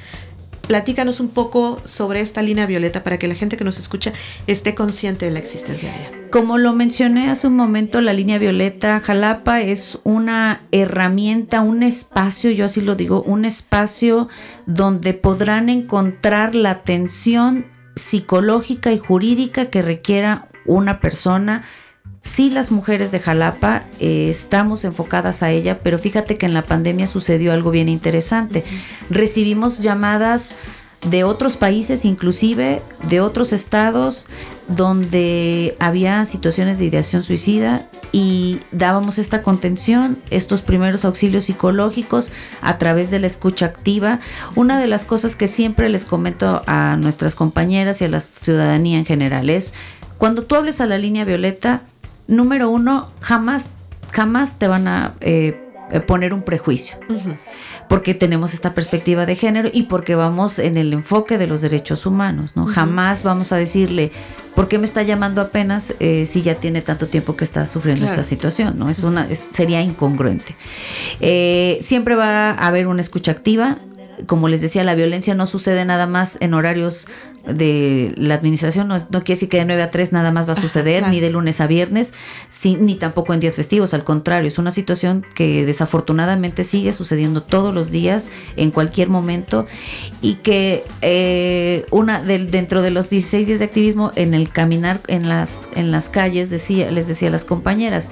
Platícanos 0.68 1.18
un 1.18 1.30
poco 1.30 1.80
sobre 1.87 2.20
esta 2.20 2.42
línea 2.42 2.66
violeta 2.66 3.02
para 3.02 3.18
que 3.18 3.26
la 3.26 3.34
gente 3.34 3.56
que 3.56 3.64
nos 3.64 3.78
escucha 3.78 4.12
esté 4.46 4.74
consciente 4.74 5.24
de 5.24 5.32
la 5.32 5.38
existencia 5.38 5.90
de 5.90 5.96
ella. 5.96 6.28
Como 6.30 6.58
lo 6.58 6.74
mencioné 6.74 7.30
hace 7.30 7.46
un 7.46 7.56
momento, 7.56 8.02
la 8.02 8.12
línea 8.12 8.37
violeta 8.37 9.00
Jalapa 9.00 9.62
es 9.62 9.98
una 10.04 10.61
herramienta, 10.70 11.62
un 11.62 11.82
espacio, 11.82 12.50
yo 12.50 12.66
así 12.66 12.82
lo 12.82 12.96
digo, 12.96 13.22
un 13.22 13.46
espacio 13.46 14.28
donde 14.66 15.14
podrán 15.14 15.70
encontrar 15.70 16.54
la 16.54 16.72
atención 16.72 17.66
psicológica 17.96 18.92
y 18.92 18.98
jurídica 18.98 19.70
que 19.70 19.80
requiera 19.80 20.48
una 20.66 21.00
persona 21.00 21.62
Sí, 22.20 22.50
las 22.50 22.70
mujeres 22.70 23.12
de 23.12 23.20
Jalapa 23.20 23.85
eh, 24.00 24.28
estamos 24.31 24.85
enfocadas 24.85 25.42
a 25.42 25.50
ella, 25.50 25.78
pero 25.83 25.98
fíjate 25.98 26.37
que 26.37 26.46
en 26.46 26.54
la 26.54 26.62
pandemia 26.62 27.07
sucedió 27.07 27.52
algo 27.52 27.70
bien 27.70 27.88
interesante. 27.88 28.64
Recibimos 29.09 29.78
llamadas 29.78 30.54
de 31.09 31.22
otros 31.22 31.57
países, 31.57 32.04
inclusive 32.04 32.83
de 33.09 33.20
otros 33.20 33.52
estados, 33.52 34.26
donde 34.66 35.76
había 35.78 36.24
situaciones 36.24 36.78
de 36.78 36.87
ideación 36.87 37.22
suicida 37.22 37.87
y 38.11 38.59
dábamos 38.72 39.18
esta 39.18 39.42
contención, 39.42 40.18
estos 40.31 40.62
primeros 40.62 41.04
auxilios 41.04 41.44
psicológicos 41.44 42.31
a 42.62 42.78
través 42.78 43.11
de 43.11 43.20
la 43.20 43.28
escucha 43.28 43.66
activa. 43.66 44.18
Una 44.57 44.78
de 44.81 44.88
las 44.88 45.04
cosas 45.04 45.37
que 45.37 45.46
siempre 45.46 45.88
les 45.88 46.04
comento 46.04 46.62
a 46.66 46.96
nuestras 46.98 47.35
compañeras 47.35 48.00
y 48.00 48.04
a 48.04 48.09
la 48.09 48.20
ciudadanía 48.20 48.98
en 48.98 49.07
general 49.07 49.50
es, 49.50 49.74
cuando 50.18 50.42
tú 50.42 50.57
hables 50.57 50.81
a 50.81 50.87
la 50.87 50.98
línea 50.98 51.24
violeta, 51.24 51.83
número 52.29 52.71
uno, 52.71 53.11
jamás, 53.21 53.71
jamás 54.12 54.59
te 54.59 54.69
van 54.69 54.87
a 54.87 55.14
eh, 55.21 55.61
poner 56.07 56.33
un 56.33 56.43
prejuicio. 56.43 56.97
Porque 57.88 58.12
tenemos 58.12 58.53
esta 58.53 58.75
perspectiva 58.75 59.25
de 59.25 59.35
género 59.35 59.71
y 59.73 59.85
porque 59.85 60.14
vamos 60.14 60.59
en 60.59 60.77
el 60.77 60.93
enfoque 60.93 61.38
de 61.38 61.47
los 61.47 61.62
derechos 61.62 62.05
humanos, 62.05 62.55
¿no? 62.55 62.67
Jamás 62.67 63.23
vamos 63.23 63.51
a 63.51 63.57
decirle, 63.57 64.12
¿por 64.55 64.69
qué 64.69 64.79
me 64.79 64.85
está 64.85 65.03
llamando 65.03 65.41
apenas 65.41 65.95
eh, 65.99 66.27
si 66.27 66.43
ya 66.43 66.57
tiene 66.57 66.83
tanto 66.83 67.07
tiempo 67.07 67.35
que 67.35 67.45
está 67.45 67.64
sufriendo 67.64 68.05
esta 68.05 68.25
situación, 68.25 68.79
¿no? 68.79 68.91
Es 68.91 69.03
una, 69.05 69.27
sería 69.53 69.81
incongruente. 69.81 70.55
Eh, 71.21 71.79
siempre 71.81 72.14
va 72.14 72.51
a 72.51 72.67
haber 72.67 72.88
una 72.88 73.01
escucha 73.01 73.33
activa, 73.33 73.79
como 74.26 74.48
les 74.48 74.61
decía, 74.61 74.85
la 74.85 74.94
violencia 74.94 75.35
no 75.35 75.46
sucede 75.46 75.85
nada 75.85 76.07
más 76.07 76.38
en 76.40 76.54
horarios 76.54 77.07
de 77.46 78.14
la 78.16 78.35
administración, 78.35 78.88
no, 78.88 78.96
no 78.96 79.24
quiere 79.24 79.35
decir 79.35 79.48
que 79.48 79.59
de 79.59 79.64
9 79.64 79.83
a 79.83 79.90
3 79.90 80.12
nada 80.12 80.33
más 80.33 80.48
va 80.48 80.52
a 80.52 80.57
suceder, 80.57 81.09
ni 81.09 81.20
de 81.20 81.31
lunes 81.31 81.61
a 81.61 81.66
viernes, 81.66 82.12
ni 82.64 82.96
tampoco 82.96 83.33
en 83.33 83.40
días 83.40 83.57
festivos, 83.57 83.94
al 83.94 84.04
contrario, 84.04 84.48
es 84.48 84.59
una 84.59 84.70
situación 84.70 85.24
que 85.35 85.64
desafortunadamente 85.64 86.64
sigue 86.64 86.92
sucediendo 86.92 87.42
todos 87.42 87.74
los 87.74 87.90
días, 87.90 88.28
en 88.57 88.70
cualquier 88.70 89.09
momento, 89.09 89.66
y 90.20 90.35
que 90.35 90.85
eh, 91.00 91.87
una 91.90 92.20
dentro 92.22 92.83
de 92.83 92.90
los 92.90 93.09
16 93.09 93.46
días 93.46 93.59
de 93.61 93.64
activismo, 93.64 94.12
en 94.14 94.35
el 94.35 94.50
caminar 94.50 95.00
en 95.07 95.28
las, 95.28 95.68
en 95.74 95.90
las 95.90 96.09
calles, 96.11 96.50
decía, 96.50 96.90
les 96.90 97.07
decía 97.07 97.28
a 97.28 97.33
las 97.33 97.44
compañeras, 97.44 98.11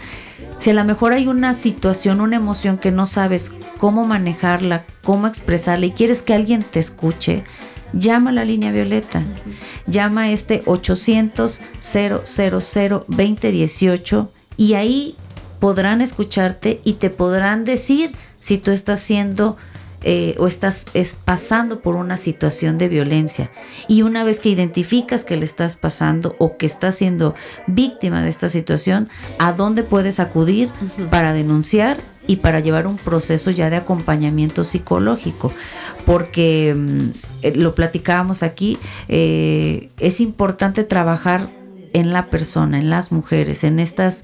si 0.58 0.70
a 0.70 0.74
lo 0.74 0.84
mejor 0.84 1.12
hay 1.12 1.28
una 1.28 1.54
situación, 1.54 2.20
una 2.20 2.36
emoción 2.36 2.78
que 2.78 2.90
no 2.90 3.06
sabes 3.06 3.52
cómo 3.78 4.04
manejarla, 4.04 4.84
cómo 5.04 5.26
expresarla 5.26 5.86
y 5.86 5.92
quieres 5.92 6.22
que 6.22 6.34
alguien 6.34 6.62
te 6.62 6.80
escuche, 6.80 7.44
llama 7.92 8.30
a 8.30 8.34
la 8.34 8.44
línea 8.44 8.72
violeta. 8.72 9.22
Llama 9.86 10.22
a 10.22 10.30
este 10.30 10.62
800 10.66 11.60
000 11.80 13.04
2018 13.08 14.32
y 14.56 14.74
ahí 14.74 15.16
podrán 15.60 16.00
escucharte 16.00 16.80
y 16.84 16.94
te 16.94 17.10
podrán 17.10 17.64
decir 17.64 18.12
si 18.40 18.58
tú 18.58 18.70
estás 18.70 19.00
siendo 19.00 19.56
eh, 20.02 20.34
o 20.38 20.46
estás 20.46 20.86
pasando 21.24 21.80
por 21.80 21.96
una 21.96 22.16
situación 22.16 22.78
de 22.78 22.88
violencia. 22.88 23.50
Y 23.88 24.02
una 24.02 24.24
vez 24.24 24.40
que 24.40 24.48
identificas 24.48 25.24
que 25.24 25.36
le 25.36 25.44
estás 25.44 25.76
pasando 25.76 26.36
o 26.38 26.56
que 26.56 26.66
estás 26.66 26.96
siendo 26.96 27.34
víctima 27.66 28.22
de 28.22 28.28
esta 28.28 28.48
situación, 28.48 29.08
¿a 29.38 29.52
dónde 29.52 29.82
puedes 29.82 30.20
acudir 30.20 30.68
para 31.10 31.32
denunciar 31.32 31.98
y 32.26 32.36
para 32.36 32.60
llevar 32.60 32.86
un 32.86 32.96
proceso 32.96 33.50
ya 33.50 33.70
de 33.70 33.76
acompañamiento 33.76 34.64
psicológico? 34.64 35.52
Porque 36.04 36.74
mm, 36.76 37.10
eh, 37.42 37.54
lo 37.56 37.74
platicábamos 37.74 38.42
aquí, 38.42 38.78
eh, 39.08 39.90
es 39.98 40.20
importante 40.20 40.84
trabajar 40.84 41.48
en 41.92 42.12
la 42.12 42.26
persona, 42.26 42.78
en 42.78 42.90
las 42.90 43.10
mujeres, 43.10 43.64
en 43.64 43.80
estas 43.80 44.22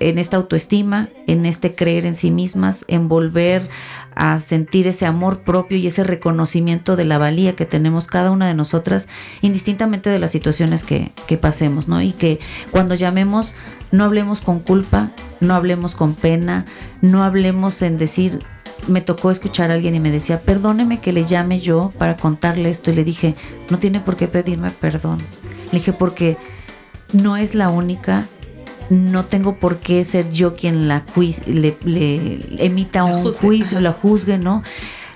en 0.00 0.18
esta 0.18 0.38
autoestima, 0.38 1.10
en 1.26 1.46
este 1.46 1.74
creer 1.74 2.06
en 2.06 2.14
sí 2.14 2.30
mismas, 2.30 2.84
en 2.88 3.08
volver 3.08 3.62
a 4.14 4.40
sentir 4.40 4.86
ese 4.86 5.06
amor 5.06 5.40
propio 5.40 5.76
y 5.78 5.86
ese 5.86 6.04
reconocimiento 6.04 6.96
de 6.96 7.04
la 7.04 7.18
valía 7.18 7.56
que 7.56 7.66
tenemos 7.66 8.06
cada 8.06 8.30
una 8.30 8.46
de 8.46 8.54
nosotras, 8.54 9.08
indistintamente 9.40 10.10
de 10.10 10.18
las 10.18 10.30
situaciones 10.30 10.84
que, 10.84 11.12
pasemos, 11.40 11.88
¿no? 11.88 12.02
Y 12.02 12.12
que 12.12 12.40
cuando 12.70 12.94
llamemos, 12.94 13.54
no 13.92 14.04
hablemos 14.04 14.40
con 14.40 14.60
culpa, 14.60 15.10
no 15.40 15.54
hablemos 15.54 15.94
con 15.94 16.14
pena, 16.14 16.66
no 17.00 17.22
hablemos 17.22 17.82
en 17.82 17.96
decir, 17.96 18.42
me 18.88 19.00
tocó 19.00 19.30
escuchar 19.30 19.70
a 19.70 19.74
alguien 19.74 19.94
y 19.94 20.00
me 20.00 20.10
decía, 20.10 20.40
perdóneme 20.40 21.00
que 21.00 21.12
le 21.12 21.24
llame 21.24 21.60
yo 21.60 21.92
para 21.98 22.16
contarle 22.16 22.70
esto. 22.70 22.90
Y 22.90 22.94
le 22.94 23.04
dije, 23.04 23.34
no 23.70 23.78
tiene 23.78 24.00
por 24.00 24.16
qué 24.16 24.26
pedirme 24.26 24.70
perdón. 24.70 25.18
Le 25.72 25.78
dije, 25.78 25.92
porque 25.92 26.36
no 27.12 27.36
es 27.36 27.54
la 27.54 27.68
única 27.68 28.26
no 28.90 29.24
tengo 29.24 29.56
por 29.56 29.78
qué 29.78 30.04
ser 30.04 30.30
yo 30.30 30.54
quien 30.54 30.88
la 30.88 31.04
le, 31.46 31.76
emita 32.58 33.04
un 33.04 33.32
juicio, 33.32 33.80
la 33.80 33.92
juzgue, 33.92 34.36
¿no? 34.36 34.62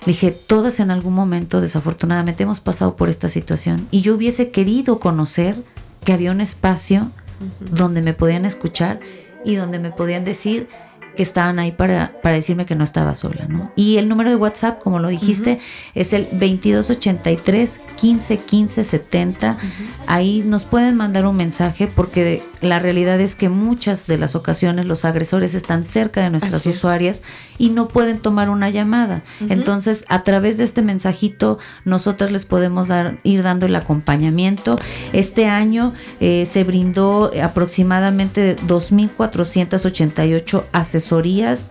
Le 0.07 0.13
dije, 0.13 0.31
todas 0.31 0.81
en 0.81 0.91
algún 0.91 1.15
momento, 1.15 1.61
desafortunadamente, 1.61 2.45
hemos 2.45 2.61
pasado 2.61 2.95
por 2.95 3.09
esta 3.09 3.29
situación 3.29 3.89
y 3.91 4.01
yo 4.01 4.15
hubiese 4.15 4.51
querido 4.51 5.01
conocer 5.01 5.57
que 6.05 6.13
había 6.13 6.31
un 6.31 6.41
espacio 6.41 7.11
donde 7.59 8.01
me 8.01 8.15
podían 8.15 8.45
escuchar 8.45 9.01
y 9.45 9.57
donde 9.57 9.79
me 9.79 9.91
podían 9.91 10.25
decir, 10.25 10.69
que 11.15 11.23
estaban 11.23 11.59
ahí 11.59 11.73
para, 11.73 12.13
para 12.23 12.35
decirme 12.35 12.67
que 12.67 12.75
no 12.75 12.85
estaba 12.85 13.15
sola, 13.15 13.47
¿no? 13.49 13.73
Y 13.77 13.97
el 13.99 14.09
número 14.09 14.31
de 14.31 14.37
WhatsApp, 14.37 14.83
como 14.83 14.99
lo 14.99 15.09
dijiste, 15.09 15.59
es 15.95 16.13
el 16.13 16.25
2283 16.33 17.81
15 17.97 18.39
15 18.39 18.85
70. 18.85 19.59
Ahí 20.07 20.43
nos 20.45 20.65
pueden 20.65 20.97
mandar 20.97 21.27
un 21.27 21.37
mensaje 21.37 21.87
porque 21.87 22.43
la 22.65 22.79
realidad 22.79 23.21
es 23.21 23.35
que 23.35 23.49
muchas 23.49 24.07
de 24.07 24.19
las 24.19 24.35
ocasiones 24.35 24.87
los 24.87 25.05
agresores 25.05 25.55
están 25.55 25.85
cerca 25.85 26.23
de 26.23 26.31
nuestras 26.31 26.67
usuarias 26.67 27.23
y 27.59 27.71
no 27.71 27.89
pueden 27.89 28.19
tomar 28.19 28.51
una 28.51 28.71
llamada. 28.71 29.23
Entonces, 29.49 30.05
a 30.09 30.23
través 30.23 30.57
de 30.57 30.65
este 30.65 30.83
mensajito, 30.83 31.59
nosotras 31.85 32.33
les 32.33 32.45
podemos 32.45 32.89
dar, 32.89 33.19
ir 33.23 33.43
dando 33.43 33.67
el 33.67 33.77
acompañamiento. 33.77 34.79
Este 35.13 35.47
año 35.47 35.95
eh, 36.21 36.47
se 36.47 36.65
brindó 36.65 37.31
aproximadamente 37.43 38.57
2.488 38.57 40.65
asesorías 40.73 41.69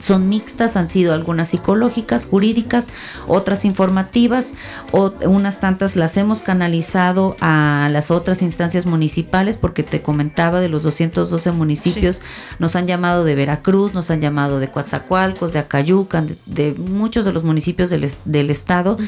son 0.00 0.28
mixtas, 0.28 0.76
han 0.76 0.88
sido 0.88 1.14
algunas 1.14 1.48
psicológicas, 1.48 2.26
jurídicas, 2.26 2.88
otras 3.26 3.64
informativas, 3.64 4.52
o 4.92 5.12
unas 5.26 5.60
tantas 5.60 5.96
las 5.96 6.16
hemos 6.16 6.40
canalizado 6.40 7.36
a 7.40 7.88
las 7.90 8.10
otras 8.10 8.42
instancias 8.42 8.86
municipales, 8.86 9.56
porque 9.56 9.82
te 9.82 10.02
comentaba 10.02 10.60
de 10.60 10.68
los 10.68 10.82
212 10.82 11.52
municipios, 11.52 12.22
nos 12.58 12.76
han 12.76 12.86
llamado 12.86 13.24
de 13.24 13.34
Veracruz, 13.34 13.94
nos 13.94 14.10
han 14.10 14.20
llamado 14.20 14.58
de 14.58 14.68
Coatzacoalcos, 14.68 15.52
de 15.52 15.58
Acayucan, 15.58 16.28
de, 16.46 16.74
muchos 16.74 17.24
de 17.24 17.32
los 17.32 17.44
municipios 17.44 17.90
del, 17.90 18.50
estado, 18.50 18.98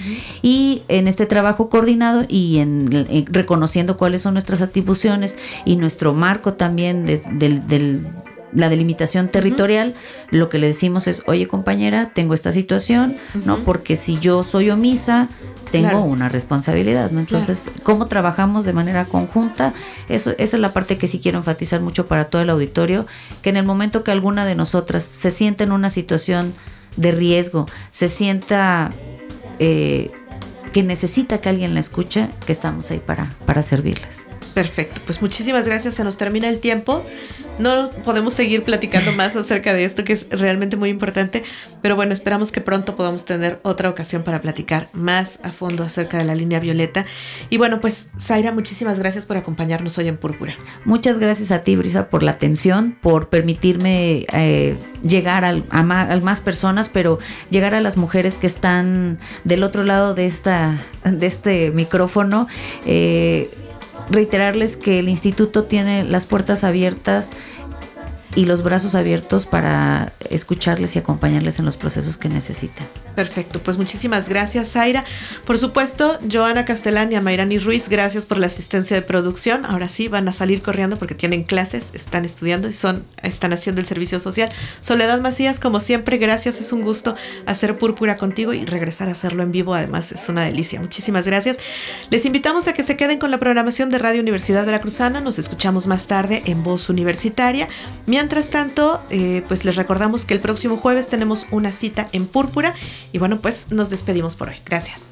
y 0.43 0.83
en 0.89 1.09
este 1.09 1.27
trabajo 1.27 1.69
coordinado 1.69 2.25
y 2.29 2.59
en, 2.59 3.27
reconociendo 3.27 3.97
cuáles 3.97 4.23
son 4.23 4.35
nuestras 4.35 4.61
atribuciones 4.61 5.37
y 5.65 5.77
nuestro 5.77 6.15
marco 6.15 6.55
también 6.55 7.07
del 7.07 8.26
la 8.53 8.69
delimitación 8.69 9.29
territorial, 9.29 9.95
lo 10.31 10.49
que 10.49 10.59
le 10.59 10.69
decimos 10.69 11.07
es, 11.07 11.23
oye 11.27 11.49
compañera, 11.49 12.11
tengo 12.15 12.35
esta 12.35 12.53
situación, 12.53 13.17
¿no? 13.45 13.59
Porque 13.59 13.97
si 13.97 14.19
yo 14.19 14.45
soy 14.45 14.71
omisa, 14.71 15.29
tengo 15.71 16.05
una 16.05 16.29
responsabilidad, 16.29 17.11
¿no? 17.11 17.21
Entonces, 17.21 17.71
¿cómo 17.83 18.07
trabajamos 18.07 18.65
de 18.65 18.73
manera 18.73 19.05
conjunta? 19.05 19.75
Eso, 20.09 20.31
esa 20.39 20.57
es 20.57 20.61
la 20.61 20.73
parte 20.73 20.97
que 20.97 21.09
sí 21.09 21.21
quiero 21.21 21.39
enfatizar 21.39 21.81
mucho 21.81 22.07
para 22.07 22.27
todo 22.27 22.43
el 22.43 22.51
auditorio, 22.51 23.07
que 23.43 23.51
en 23.51 23.57
el 23.57 23.67
momento 23.67 24.05
que 24.05 24.13
alguna 24.13 24.45
de 24.45 24.55
nosotras 24.55 25.05
se 25.05 25.31
sienta 25.31 25.65
en 25.65 25.73
una 25.73 25.91
situación 25.91 26.55
de 26.97 27.13
riesgo, 27.13 27.67
se 27.91 28.09
sienta... 28.09 28.91
Eh, 29.59 30.11
que 30.73 30.83
necesita 30.83 31.41
que 31.41 31.49
alguien 31.49 31.73
la 31.73 31.81
escuche, 31.81 32.29
que 32.45 32.53
estamos 32.53 32.91
ahí 32.91 32.99
para, 32.99 33.33
para 33.47 33.63
servirles. 33.63 34.27
Perfecto, 34.57 35.03
pues 35.05 35.21
muchísimas 35.21 35.67
gracias, 35.67 35.97
se 35.97 36.03
nos 36.03 36.17
termina 36.17 36.49
el 36.49 36.61
tiempo 36.61 37.05
no 37.59 37.91
podemos 38.05 38.35
seguir 38.35 38.65
platicando 38.65 39.13
más 39.13 39.37
acerca 39.37 39.73
de 39.73 39.85
esto 39.85 40.05
que 40.05 40.13
es 40.13 40.27
realmente 40.31 40.77
muy 40.77 40.91
importante, 40.91 41.43
pero 41.83 41.97
bueno, 41.97 42.13
esperamos 42.13 42.53
que 42.53 42.61
pronto 42.61 42.97
podamos 42.97 43.25
tener 43.25 43.61
otra 43.63 43.89
ocasión 43.89 44.23
para 44.23 44.41
platicar 44.41 44.89
más 44.93 45.39
a 45.43 45.53
fondo 45.53 45.83
acerca 45.83 46.19
de 46.19 46.25
la 46.25 46.35
línea 46.35 46.61
violeta. 46.61 47.07
Y 47.51 47.57
bueno, 47.57 47.81
pues 47.81 48.09
Zaira, 48.19 48.53
muchísimas 48.53 48.99
gracias 48.99 49.27
por 49.27 49.37
acompañarnos 49.37 49.97
hoy 49.99 50.09
en 50.09 50.17
Púrpura. 50.17 50.55
Muchas 50.85 51.19
gracias 51.19 51.51
a 51.51 51.63
ti, 51.63 51.77
Brisa, 51.77 52.09
por 52.09 52.23
la 52.23 52.33
atención, 52.33 52.97
por 53.01 53.29
permitirme 53.29 54.27
eh, 54.33 54.77
llegar 55.03 55.45
a, 55.45 55.83
más 55.83 56.41
personas, 56.41 56.89
pero 56.89 57.19
llegar 57.51 57.75
a 57.75 57.81
las 57.81 57.97
mujeres 57.97 58.35
que 58.35 58.47
están 58.47 59.19
del 59.45 59.63
otro 59.63 59.85
lado 59.85 60.15
de, 60.15 60.27
esta, 60.27 60.79
de 61.05 61.27
este 61.27 61.71
micrófono. 61.71 62.49
Eh, 62.85 63.51
reiterarles 64.11 64.77
que 64.77 64.99
el 64.99 65.09
instituto 65.09 65.65
tiene 65.65 66.05
las 66.05 66.27
puertas 66.27 66.65
abiertas 66.65 67.31
y 68.37 68.45
los 68.45 68.63
brazos 68.63 68.95
abiertos 68.95 69.47
para 69.47 70.13
escucharles 70.31 70.95
y 70.95 70.99
acompañarles 70.99 71.59
en 71.59 71.65
los 71.65 71.77
procesos 71.77 72.19
que 72.19 72.29
necesitan. 72.29 72.87
Perfecto, 73.17 73.61
pues 73.63 73.79
muchísimas 73.79 74.29
gracias, 74.29 74.73
Zaira. 74.73 75.05
Por 75.47 75.57
supuesto, 75.57 76.19
Joana 76.31 76.67
Castellán 76.67 77.11
y 77.11 77.15
a 77.15 77.23
Mayrani 77.23 77.59
Ruiz, 77.59 77.89
gracias 77.89 78.27
por 78.27 78.37
la 78.37 78.47
asistencia 78.47 78.95
de 78.95 79.01
producción. 79.01 79.65
Ahora 79.65 79.89
sí, 79.89 80.09
van 80.09 80.29
a 80.29 80.35
salir 80.35 80.61
corriendo 80.61 80.99
porque 80.99 81.15
tienen 81.15 81.45
clases, 81.45 81.93
están 81.95 82.27
estudiando 82.27 82.69
y 82.69 82.75
son, 82.75 83.05
están 83.23 83.55
haciendo 83.55 83.81
el 83.81 83.87
servicio 83.87 84.21
social. 84.21 84.51
Soledad 84.83 85.19
Macías, 85.23 85.59
como 85.59 85.81
siempre, 85.81 86.19
gracias. 86.19 86.61
Es 86.61 86.73
un 86.75 86.83
gusto 86.83 87.17
hacer 87.47 87.79
púrpura 87.79 88.19
contigo 88.19 88.53
y 88.53 88.67
regresar 88.67 89.09
a 89.09 89.13
hacerlo 89.13 89.43
en 89.43 89.51
vivo. 89.51 89.73
Además, 89.73 90.13
es 90.13 90.29
una 90.29 90.45
delicia. 90.45 90.79
Muchísimas 90.79 91.25
gracias. 91.25 91.57
Les 92.11 92.27
invitamos 92.27 92.69
a 92.69 92.75
que 92.75 92.83
se 92.83 92.99
queden 92.99 93.19
con 93.19 93.31
la 93.31 93.39
programación 93.39 93.89
de 93.89 93.99
Radio 93.99 94.21
Universidad 94.21 94.67
Veracruzana. 94.67 95.23
Nos 95.23 95.39
escuchamos 95.39 95.87
más 95.87 96.07
tarde 96.07 96.43
en 96.45 96.63
Voz 96.63 96.91
Universitaria. 96.91 97.67
Mientras 98.05 98.26
tanto, 98.29 99.03
eh, 99.11 99.43
pues 99.49 99.65
les 99.65 99.77
recordamos 99.77 100.25
que 100.25 100.35
el 100.35 100.41
próximo 100.41 100.77
jueves 100.77 101.09
tenemos 101.09 101.47
una 101.51 101.73
cita 101.73 102.09
en 102.13 102.27
púrpura 102.27 102.75
y 103.13 103.19
bueno, 103.19 103.41
pues 103.41 103.71
nos 103.71 103.91
despedimos 103.91 104.37
por 104.37 104.49
hoy. 104.49 104.57
Gracias. 104.65 105.11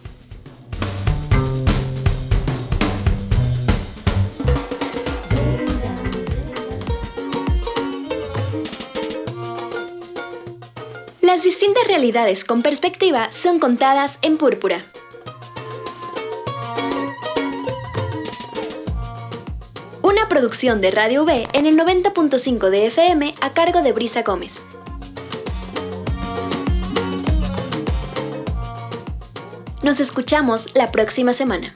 Las 11.21 11.43
distintas 11.43 11.87
realidades 11.89 12.45
con 12.45 12.63
perspectiva 12.63 13.33
son 13.33 13.59
contadas 13.59 14.19
en 14.23 14.37
púrpura. 14.37 14.85
Una 20.15 20.29
producción 20.29 20.81
de 20.81 20.93
Radio 20.93 21.25
V 21.25 21.49
en 21.55 21.67
el 21.67 21.77
90.5 21.77 22.71
de 22.71 22.87
FM 22.87 23.35
a 23.41 23.51
cargo 23.51 23.83
de 23.83 23.91
Brisa 23.91 24.23
Gómez. 24.23 24.61
Nos 29.83 29.99
escuchamos 29.99 30.73
la 30.77 30.93
próxima 30.93 31.33
semana. 31.33 31.75